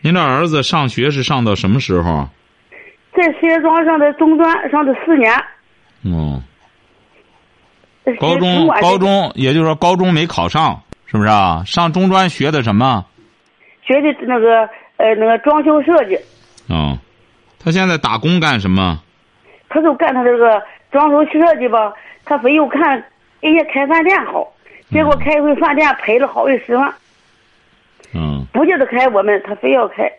[0.02, 2.28] 您这儿子上学是上到什么时候？
[3.16, 5.32] 在石家庄上的中专上的四年。
[6.04, 6.42] 哦，
[8.04, 11.64] 呃高中高中，也就是说高中没考上，是不是啊？
[11.66, 13.06] 上中专学的什么？
[13.84, 14.62] 学的那个
[14.98, 16.18] 呃那个装修设计，
[16.72, 16.98] 哦，
[17.60, 19.02] 他现在打工干什么？
[19.70, 21.94] 他就干他这个装修设计吧，
[22.26, 23.04] 他非又看
[23.42, 24.54] 人家开饭店好，
[24.90, 26.94] 结果开一回饭店赔了好几十万，
[28.14, 30.12] 嗯，不叫他开我们，他非要开。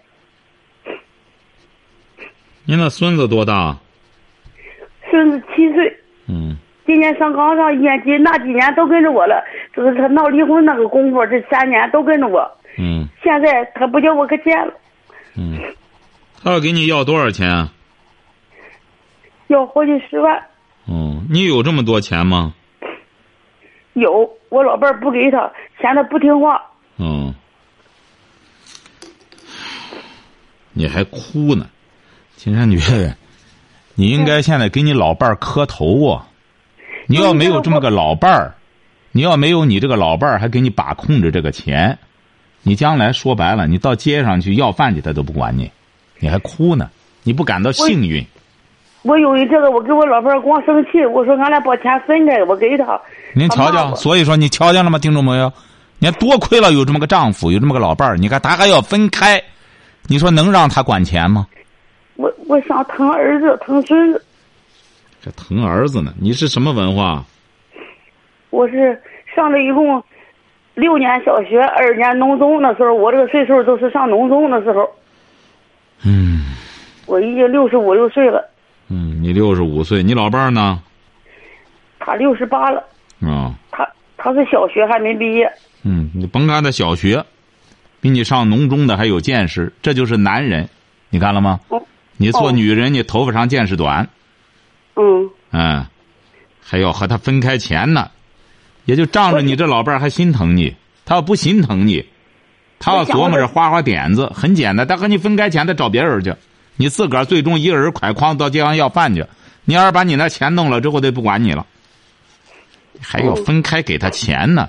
[2.65, 3.77] 您那孙子多大？
[5.11, 5.97] 孙子七岁，
[6.29, 9.43] 嗯，今年上刚上一年级，那几年都跟着我了。
[9.75, 12.51] 就是他闹离婚那个功夫，这三年都跟着我。
[12.79, 14.73] 嗯现在他不叫我可见了，
[15.37, 15.59] 嗯，
[16.43, 17.49] 他要给你要多少钱？
[17.49, 17.73] 啊
[19.49, 20.35] 要好几十万。
[20.87, 22.55] 哦，你有这么多钱吗？
[23.93, 26.63] 有，我老伴儿不给他，嫌他不听话。
[26.97, 27.35] 哦，
[30.73, 31.69] 你还哭呢，
[32.37, 33.15] 金山女士，
[33.95, 36.29] 你应该现在给你老伴儿磕头啊！
[37.07, 38.55] 你要没有这么个老伴儿，
[39.11, 41.99] 你要没有你这个老伴儿还给你把控着这个钱，
[42.63, 45.71] 你将来说白了，你到街上去要饭去，他都不管你，
[46.23, 46.89] 你还哭呢，
[47.25, 48.25] 你不感到幸运？
[49.03, 53.01] 我由于这个，我跟我老伴儿光生气，我说俺俩把钱分开，我给他。
[53.35, 55.53] 您瞧瞧，所以说你瞧见了吗，听众朋友？
[55.99, 59.43] 你看多亏了有这么个丈夫，有这么个老伴儿，你看他还要分开，
[60.09, 61.49] 你说能让他管钱吗？
[62.15, 64.25] 我我想疼儿子，疼孙子。
[65.21, 66.15] 这疼儿子呢？
[66.21, 67.25] 你是什么文化？
[68.51, 68.97] 我是
[69.35, 70.01] 上了一共
[70.75, 72.63] 六年小学，二年农中。
[72.63, 74.89] 那时候我这个岁数都是上农中的时候，
[76.05, 76.55] 嗯
[77.07, 78.49] 我已经六十五六岁了，
[78.89, 80.83] 嗯，你六十五岁，你老伴儿呢？
[81.99, 82.83] 他六十八了，
[83.21, 85.51] 啊、他他是小学还没毕业。
[85.83, 87.25] 嗯，你甭看他小学，
[88.01, 90.69] 比你上农中的还有见识，这就是男人，
[91.11, 91.61] 你看了吗？
[91.69, 91.83] 哦
[92.19, 94.09] 你做哦女人，你头发长见识短，
[94.95, 95.85] 嗯，嗯，
[96.61, 98.11] 还要和他分开钱呢，
[98.85, 102.05] 也就仗着你这老伴儿还心疼你，他要不心疼你，
[102.83, 106.35] 他要琢磨着花花点子，很简单，他和你分开钱，他找别人去，
[106.77, 109.25] 你自个儿最终一个人挎筐到街上要饭去，
[109.65, 111.65] 你要是把你那钱弄了之后，他就不管你了，
[113.01, 114.69] 还要分开给他钱呢，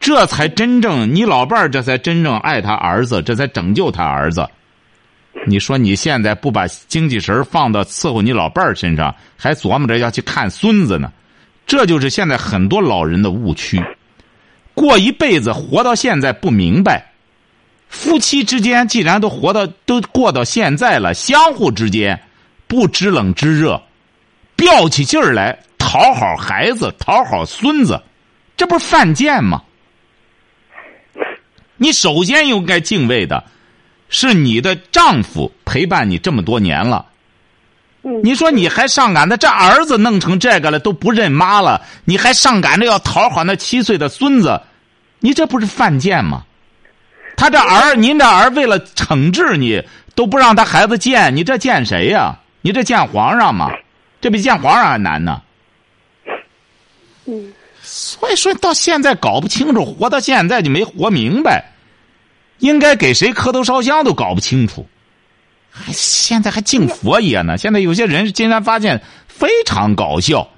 [0.00, 4.48] 这才真正你老伴儿这才真正爱他儿子，这才拯救他儿子。
[5.46, 11.12] 你说你现在不把精气神放到伺候你老伴儿身上，还琢磨着要去看孙子呢，
[11.66, 13.78] 这就是现在很多老人的误区。
[14.74, 17.11] 过一辈子活到现在不明白，
[17.92, 22.18] 夫妻之间既然都活到都过到现在了，相互之间
[22.66, 23.80] 不知冷知热，
[24.56, 28.02] 吊起劲儿来讨好孩子，讨好孙子，
[28.56, 29.62] 这不是犯贱吗？
[31.76, 33.44] 你首先应该敬畏的。
[34.08, 37.06] 是你的丈夫陪伴你这么多年了，
[38.02, 44.60] 嗯你说你还上赶着这儿子弄成这个了都不认妈了，你还上赶着要讨好那七岁的孙子，
[45.20, 46.44] 你这不是犯贱吗？
[47.42, 49.82] 他这儿，您这儿为了惩治你，
[50.14, 53.68] 都不让他孩子见，你这见谁呀、你这见皇上吗？
[54.20, 55.42] 这比见皇上还难呢。
[57.24, 61.64] 嗯，所以说到现在搞不清楚，活到现在就没活明白。
[62.58, 64.86] 应该给谁磕头烧香都搞不清楚，
[65.68, 67.58] 还现在还敬佛爷呢。
[67.58, 70.48] 现在有些人竟然发现非常搞笑，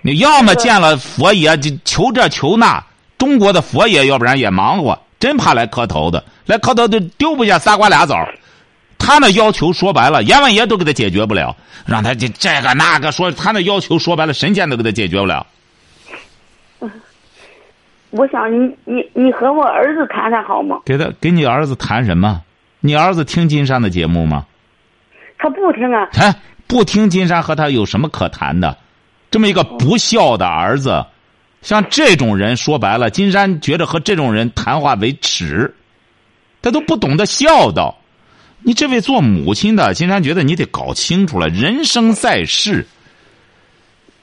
[0.00, 2.82] 你要么见了佛爷就求这求那，
[3.18, 8.14] 中国的佛爷要不然也忙活，真怕来磕头的，来磕头就丢不下仨瓜俩枣
[8.98, 11.56] 他他那要求说白了，阎王爷都给他解决不了，
[11.86, 15.46] 让他这这个那个说他那要求说白了，神仙都给他解决不了。
[18.10, 20.80] 我想你你你和我儿子谈谈好吗？
[20.84, 22.42] 给他给你儿子谈什么？
[22.80, 24.44] 你儿子听金山的节目吗？
[25.38, 26.06] 他不听啊。
[26.18, 26.34] 哎，
[26.66, 28.76] 不听金山和他有什么可谈的？
[29.30, 31.06] 这么一个不孝的儿子，
[31.62, 35.74] 像这种人说白了，金山觉得和这种人谈话为耻，
[36.62, 37.96] 他都不懂得孝道。
[38.62, 42.86] 你这位做母亲的，金山觉得你得搞清楚了，人生在世，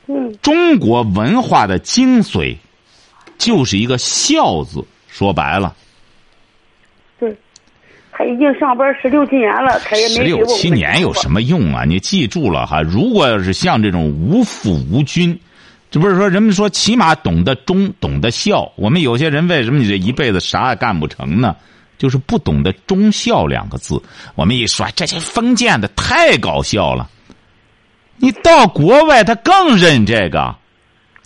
[0.07, 2.55] 嗯中国文化的精髓
[3.37, 4.85] 就是一个孝字。
[5.07, 5.73] 说白了，
[7.17, 7.33] 对，
[8.11, 11.85] 他已经上班十六七年了，他也没给我六七年有什么用啊？
[11.85, 15.39] 你记住了哈，如果要是像这种无父无君，
[15.95, 18.69] 这不是说人们说起码懂得忠，懂得孝。
[18.75, 21.55] 我们有些人为什么你这一辈子啥也干不成呢？
[21.97, 24.03] 就是不懂得忠孝两个字。
[24.35, 27.09] 我们一说这些封建的太搞笑了，
[28.17, 30.53] 你到国外他更认这个。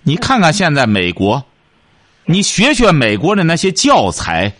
[0.03, 1.43] 你看看现在美国，
[2.26, 4.53] 你学学美国的那些教材，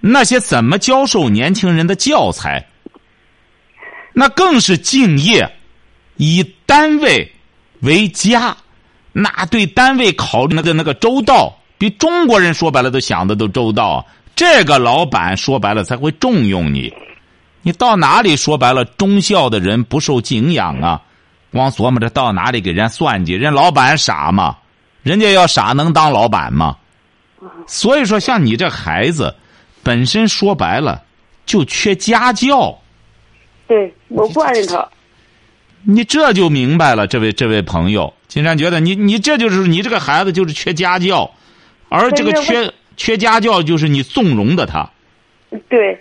[0.00, 2.66] 那些怎么教授年轻人的教材，
[4.14, 5.52] 那更是敬业，
[6.16, 7.30] 以单位
[7.80, 8.56] 为家，
[9.20, 14.06] 那对单位考虑那个那个周到，比中国人说白了都想的都周到。
[14.36, 16.94] 这个老板说白了才会重用你。
[17.62, 21.02] 你到哪里说白了，忠孝的人不受敬仰啊？
[21.50, 24.56] 光琢磨着到哪里给人算计，人老板傻吗？
[25.02, 26.76] 人家要傻能当老板吗？
[27.66, 29.34] 所以说，像你这孩子，
[29.82, 31.02] 本身说白了
[31.44, 32.78] 就缺家教。
[33.66, 34.88] 对我惯着他。
[35.82, 41.28] 你这就明白了，这位这位朋友，金山觉得你你这就是你这个孩子就是缺家教，
[41.88, 44.88] 而这个缺缺家教就是你纵容的他。
[45.68, 45.98] 对，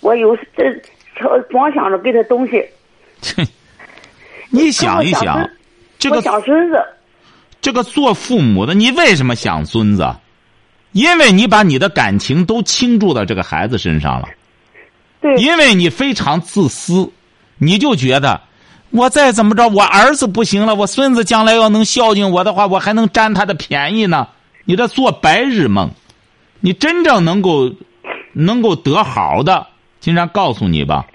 [0.00, 2.62] 我有时这光想着给他东西。
[4.50, 5.48] 你想一想，
[5.98, 6.76] 这个想孙子。
[7.62, 10.06] 这个做父母的，你为什么想孙子？
[10.92, 14.28] 因为你把你的感情都倾注到这个孩子身上了。
[15.20, 17.10] 对，因为你非常自私，
[17.58, 18.40] 你就觉得
[18.90, 24.28] 我再怎么着，我儿子不行了，我孙子将来要能孝敬我的话，我还能占他的便宜呢。
[24.64, 25.90] 你这做白日梦，
[26.60, 27.72] 你真正能够
[28.32, 29.66] 能够得好的，
[30.00, 31.06] 金山告诉你吧，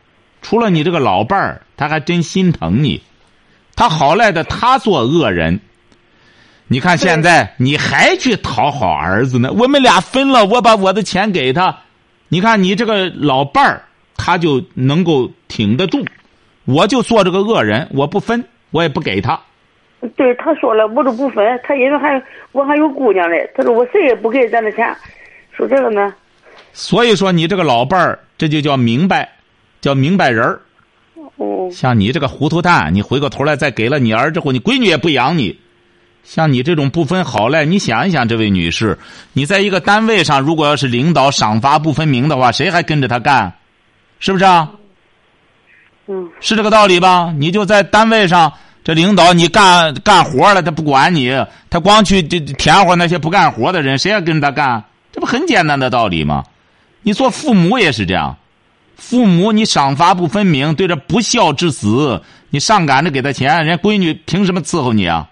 [0.42, 3.02] 除了你这个老伴儿，他还真心疼你。
[3.76, 5.60] 他好赖的，他做恶人。
[6.68, 9.52] 你看现在你还去讨好儿子呢？
[9.52, 11.78] 我们俩分了，我把我的钱给他。
[12.30, 13.84] 你看你这个老伴儿，
[14.16, 16.06] 他就能够挺得住。
[16.66, 19.40] 我就做这个恶人，我不分，我也不给他。
[20.16, 21.44] 对，他说了，我都不分。
[21.64, 24.96] 他因为还我还有姑娘嘞，他说我谁也不给咱的钱。
[25.52, 26.14] 说这个呢，
[26.74, 29.30] 所以说你这个老伴儿，这就叫明白，
[29.82, 30.60] 叫明白人儿。
[31.38, 35.60] 哦，像你这个糊涂蛋，你回过头来再给了你儿之后，你闺女也不养你。
[36.24, 38.98] 像你这种不分好赖，你想一想，这位女士，
[39.34, 43.54] 你在一个单位上，如果要是领导赏罚不分明的话，谁还跟着他干？
[44.20, 44.72] 是不是啊？
[46.08, 47.34] 嗯，是这个道理吧？
[47.38, 48.54] 你就在单位上，
[48.84, 51.32] 这领导你干干活了，他不管你，
[51.70, 54.84] 他光去这填活那些不干活的人，谁还跟着他干？
[55.12, 56.44] 这不很简单的道理吗？
[57.02, 58.38] 你做父母也是这样，
[58.98, 65.28] 父母你赏罚不分明，对着不孝之子，你上赶着给他钱，人家闺女凭什么伺候你啊？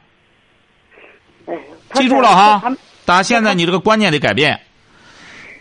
[1.45, 1.55] 哎，
[1.93, 2.63] 记住了哈，
[3.05, 4.59] 打现在你这个观念得改变。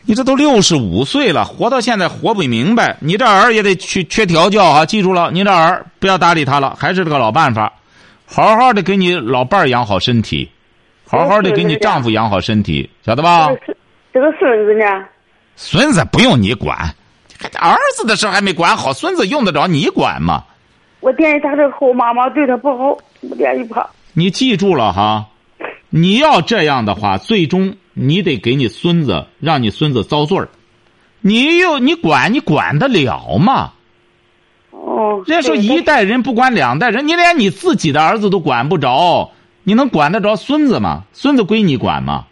[0.04, 4.84] 你这都六十五岁了，活到现在活不明白，你这儿也得去缺调教啊！
[4.84, 7.72] 记住了，你这儿不要搭理他了，还是这个老办法，
[8.26, 10.50] 好好的给你老伴儿养好身体，
[11.06, 13.48] 好好的给你丈夫养好身体，晓得吧？
[14.12, 14.84] 这个孙子呢？
[15.54, 16.76] 孙子不用你管，
[17.60, 20.44] 儿子的事还没管好，孙子用得着你管吗？
[21.00, 23.86] 我惦记他这后妈妈对他不好，我惦记他。
[24.14, 25.26] 你记住了哈，
[25.90, 30.48] 你要这样的话，最终你得给你孙子，让你孙子遭罪儿。
[31.20, 33.72] 你又你管你管得了吗？
[34.70, 39.30] 哦，人家说一代人不管两代人，你连你自己的儿子都管不着，
[39.62, 41.04] 你能管得着孙子吗？
[41.12, 42.26] 孙子归你管吗？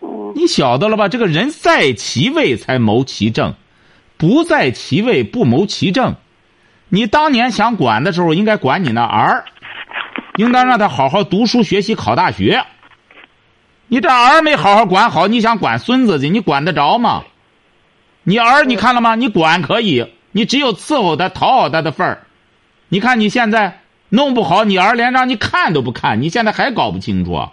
[0.00, 1.08] 哦，你晓得了吧？
[1.08, 3.54] 这个人在其位才谋其政，
[4.16, 6.16] 不在其位不谋其政。
[6.88, 9.44] 你当年想管的时候，应该管你那儿，
[10.36, 12.64] 应当让他好好读书学习考大学。
[13.88, 17.22] 你这儿没好好管好，你想管孙子去，你管得着吗？
[18.22, 19.14] 你儿你看了吗？
[19.14, 22.22] 你管可以，你只有伺候他、讨好他的份儿。
[22.88, 27.52] 你看你现在弄不好，你儿连让你看都不看，你现在还搞不清楚啊。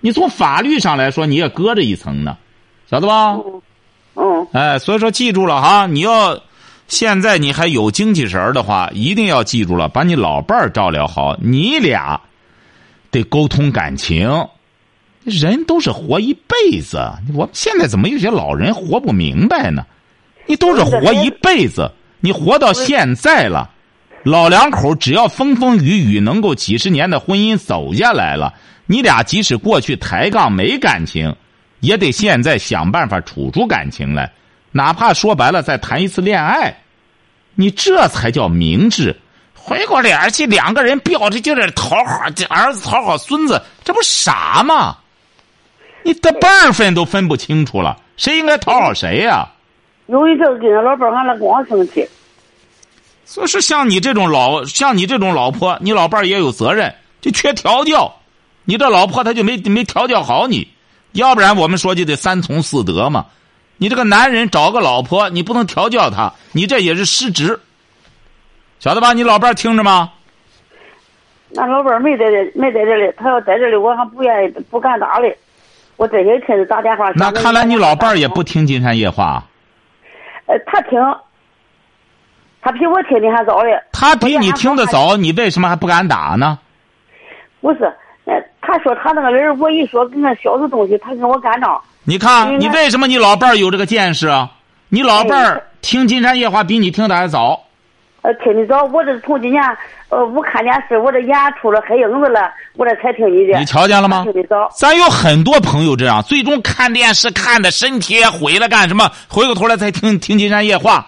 [0.00, 2.36] 你从法律上来说，你也搁着一层呢，
[2.90, 3.36] 晓得吧？
[4.16, 6.40] 嗯，哎，所以说记住了哈，你要
[6.88, 11.36] 现在你还有精气神儿的话，一定要记住了，把你老伴儿照料好。
[11.40, 12.20] 你俩
[13.12, 14.48] 得沟通感情。
[15.28, 16.98] 人都是活一辈子，
[17.34, 19.84] 我们现在怎么有些老人活不明白呢？
[20.46, 23.70] 你都是活一辈子，你活到现在了，
[24.24, 28.54] 老两口只要风风雨雨能够几十年的婚姻走下来了，
[28.86, 31.34] 你俩即使过去抬杠没感情，
[31.80, 34.32] 也得现在想办法处出感情来。
[34.72, 36.76] 哪怕说白了，再谈一次恋爱，
[37.54, 39.14] 你这才叫明智。
[39.54, 44.96] 回过脸去，两个人吊着劲儿讨好，儿子讨好孙子，这不傻吗？
[46.08, 49.46] 你的辈分都分不清楚了，谁应该讨好谁呀？
[50.06, 52.08] 有一阵跟俺老伴儿俺俩光生气。
[53.26, 58.10] 就是，像你这种老，像你这种老婆，你老伴儿也有责任，就缺调教。
[58.64, 60.66] 你这老婆她就没没调教好你，
[61.12, 63.26] 要不然我们说就得三从四德嘛。
[63.76, 67.60] 你这个男人找个老婆，你不能调教她，你这也是失职，
[68.80, 69.12] 晓得吧？
[69.12, 70.10] 你老伴儿听着吗？
[71.50, 75.36] 那老伴儿没在这，没在这里，他要在这里，我还不愿意，不敢打嘞。
[75.98, 77.10] 我这些天打电话。
[77.16, 79.42] 那看来你老伴儿也不听《金山夜话》。
[80.50, 80.98] 呃，他听，
[82.62, 83.78] 他比我听的还早嘞。
[83.92, 86.58] 他比你听的早，你为什么还不敢打呢？
[87.60, 87.84] 不是，
[88.24, 91.78] 呃，他说他那个人，我一说跟他小子东西，他跟我干仗。
[92.04, 94.52] 你看，你为什么你老伴儿有这个见识啊？
[94.88, 97.64] 你老伴儿听《金山夜话》比你听的还早。
[98.22, 99.62] 呃，听的早，我这从今年
[100.08, 103.56] 呃，我看电视，我这眼出了黑影子了，我这才听你的。
[103.58, 104.24] 你瞧见了吗？
[104.24, 104.68] 听的早。
[104.76, 109.08] 咱有很多朋友这样，最终看电视看的身体也毁了，干什么？
[109.28, 110.98] 回过头来才听听《金山夜话》，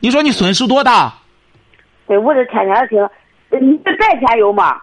[0.00, 1.12] 你说你损失多大？
[2.06, 3.06] 对，我这天天听，
[3.60, 4.76] 你这白天有吗？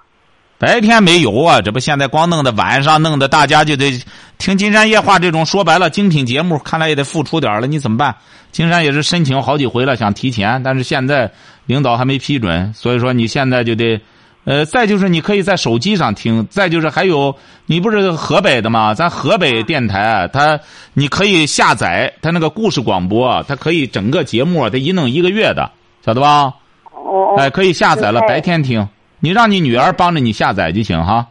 [0.60, 3.90] 白天没有啊，这不现在光弄的晚上弄的，大家就得
[4.38, 7.68] 听《金山夜话》这种说白了精品节目，看来也得付出点了。
[7.68, 8.16] 你怎么办？
[8.52, 11.32] 金山也是申请好几回了，想提前，但是现在
[11.66, 14.00] 领导还没批准，所以说你现在就得，
[14.46, 17.36] 呃，再就是你可以在手机上听，再就是还有
[17.66, 18.94] 你不是河北的吗？
[18.94, 20.60] 咱河北电台它
[20.94, 25.72] 你可以下载它那个故事广播，它可以整个节目它一弄一个月的，
[26.06, 26.54] 晓得吧？
[26.92, 27.36] 哦。
[27.38, 28.88] 哎，可以下载了，白天听。
[29.20, 31.26] 你让你女儿帮着你下载就行哈。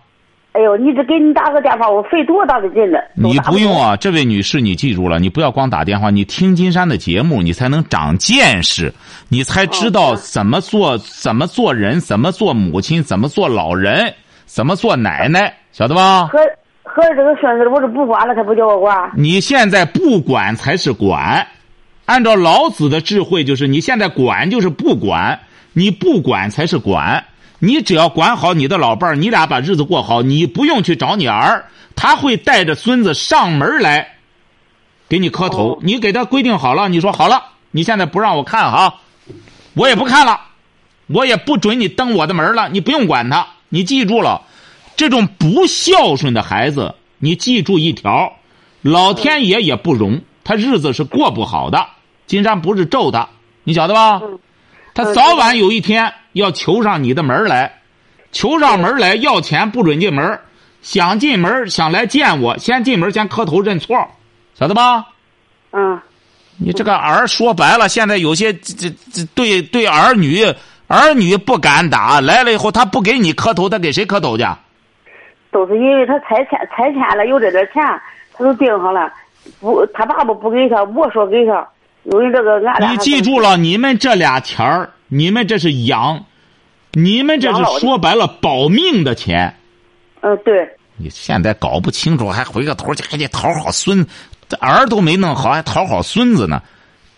[0.53, 2.99] 哎呦，你这给你打个电话，我费多大的劲呢？
[3.15, 8.93] 你不用啊，这位女士，你记住了，你不要光打电话，你听金山的节目，你才能长见识，
[9.31, 14.13] 你才知道怎么做，怎么做人，怎么做母亲，怎么做老人，
[14.45, 16.27] 怎么做奶奶，晓得吧？
[16.27, 16.39] 和
[16.83, 19.11] 和这个孙子，我是不管了，他不叫我管。
[19.17, 21.47] 你现在不管才是管，
[22.05, 25.41] 按照老子的智慧，就是你现在管就是不管，
[25.73, 27.25] 你不管才是管。
[27.65, 34.17] 你只要管好你的老伴儿，你俩把日子过好，你不用去找你儿，他会带着孙子上门来，
[35.09, 35.79] 给你磕头。
[35.81, 37.41] 你给他规定好了，你说好了，
[37.71, 38.97] 你现在不让我看哈，
[39.75, 40.41] 我也不看了，
[41.07, 43.47] 我也不准你登我的门了，你不用管他。
[43.69, 44.43] 你记住了，
[44.97, 48.33] 这种不孝顺的孩子，你记住一条，
[48.81, 51.87] 老天爷也不容，他日子是过不好的。
[52.27, 53.29] 金山不是咒他，
[53.63, 54.21] 你晓得吧？
[54.95, 57.81] 他早晚有一天要求上你的门来，
[58.31, 60.39] 求上门来要钱不准进门，
[60.83, 63.97] 想进门想来见我，先进门先磕头认错，
[64.55, 65.07] 晓得吧？
[65.73, 66.01] 嗯。
[66.59, 70.45] 你这个儿说白了，现在有些这这对对儿女
[70.87, 74.45] 儿女不敢打，来了以后他不给你磕头，他给谁磕头去？
[75.51, 77.83] 都是因为他拆迁拆迁了，有这点钱，
[78.35, 79.13] 他都定上了，
[79.61, 81.67] 不，他爸爸不给他，我说给他。
[82.05, 86.25] 因为这个，你记住了，你们这俩钱儿，你们这是养，
[86.93, 89.55] 你们这是说白了保命的钱。
[90.21, 90.69] 嗯，对。
[90.97, 94.07] 你现在搞不清楚，还回个头去，还得讨好孙，
[94.61, 96.63] 儿都没弄好，还讨好孙子呢。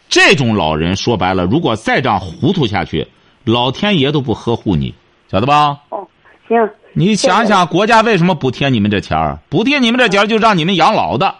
[0.09, 3.09] 这种老人说白了，如果再这样糊涂下去，
[3.45, 4.95] 老天爷都不呵护你，
[5.30, 5.78] 晓得吧？
[5.89, 6.07] 哦，
[6.47, 6.57] 行。
[6.93, 9.39] 你想想，国家为什么补贴你们这钱儿？
[9.49, 11.35] 补贴你们这钱儿，就让你们养老的。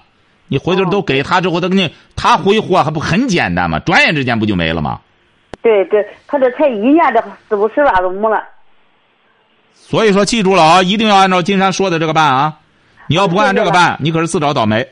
[0.49, 3.79] 你回头都给他之后，他给你他挥霍还不很简单吗？
[3.81, 5.01] 转眼之间不就没了吗？
[5.63, 8.43] 对对，他这才一年，这四五十万都没了。
[9.73, 12.59] 所以说，记住了啊，一定要按照金山说的这个办啊！
[13.07, 14.87] 你要不按这个办，你可是自找倒霉。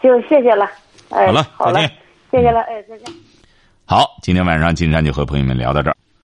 [0.00, 0.68] 行，谢谢了。
[1.10, 1.90] 哎，好了，再见。
[2.30, 3.14] 谢谢了，哎，再见。
[3.84, 5.96] 好，今天晚上金山就和朋友们聊到这儿。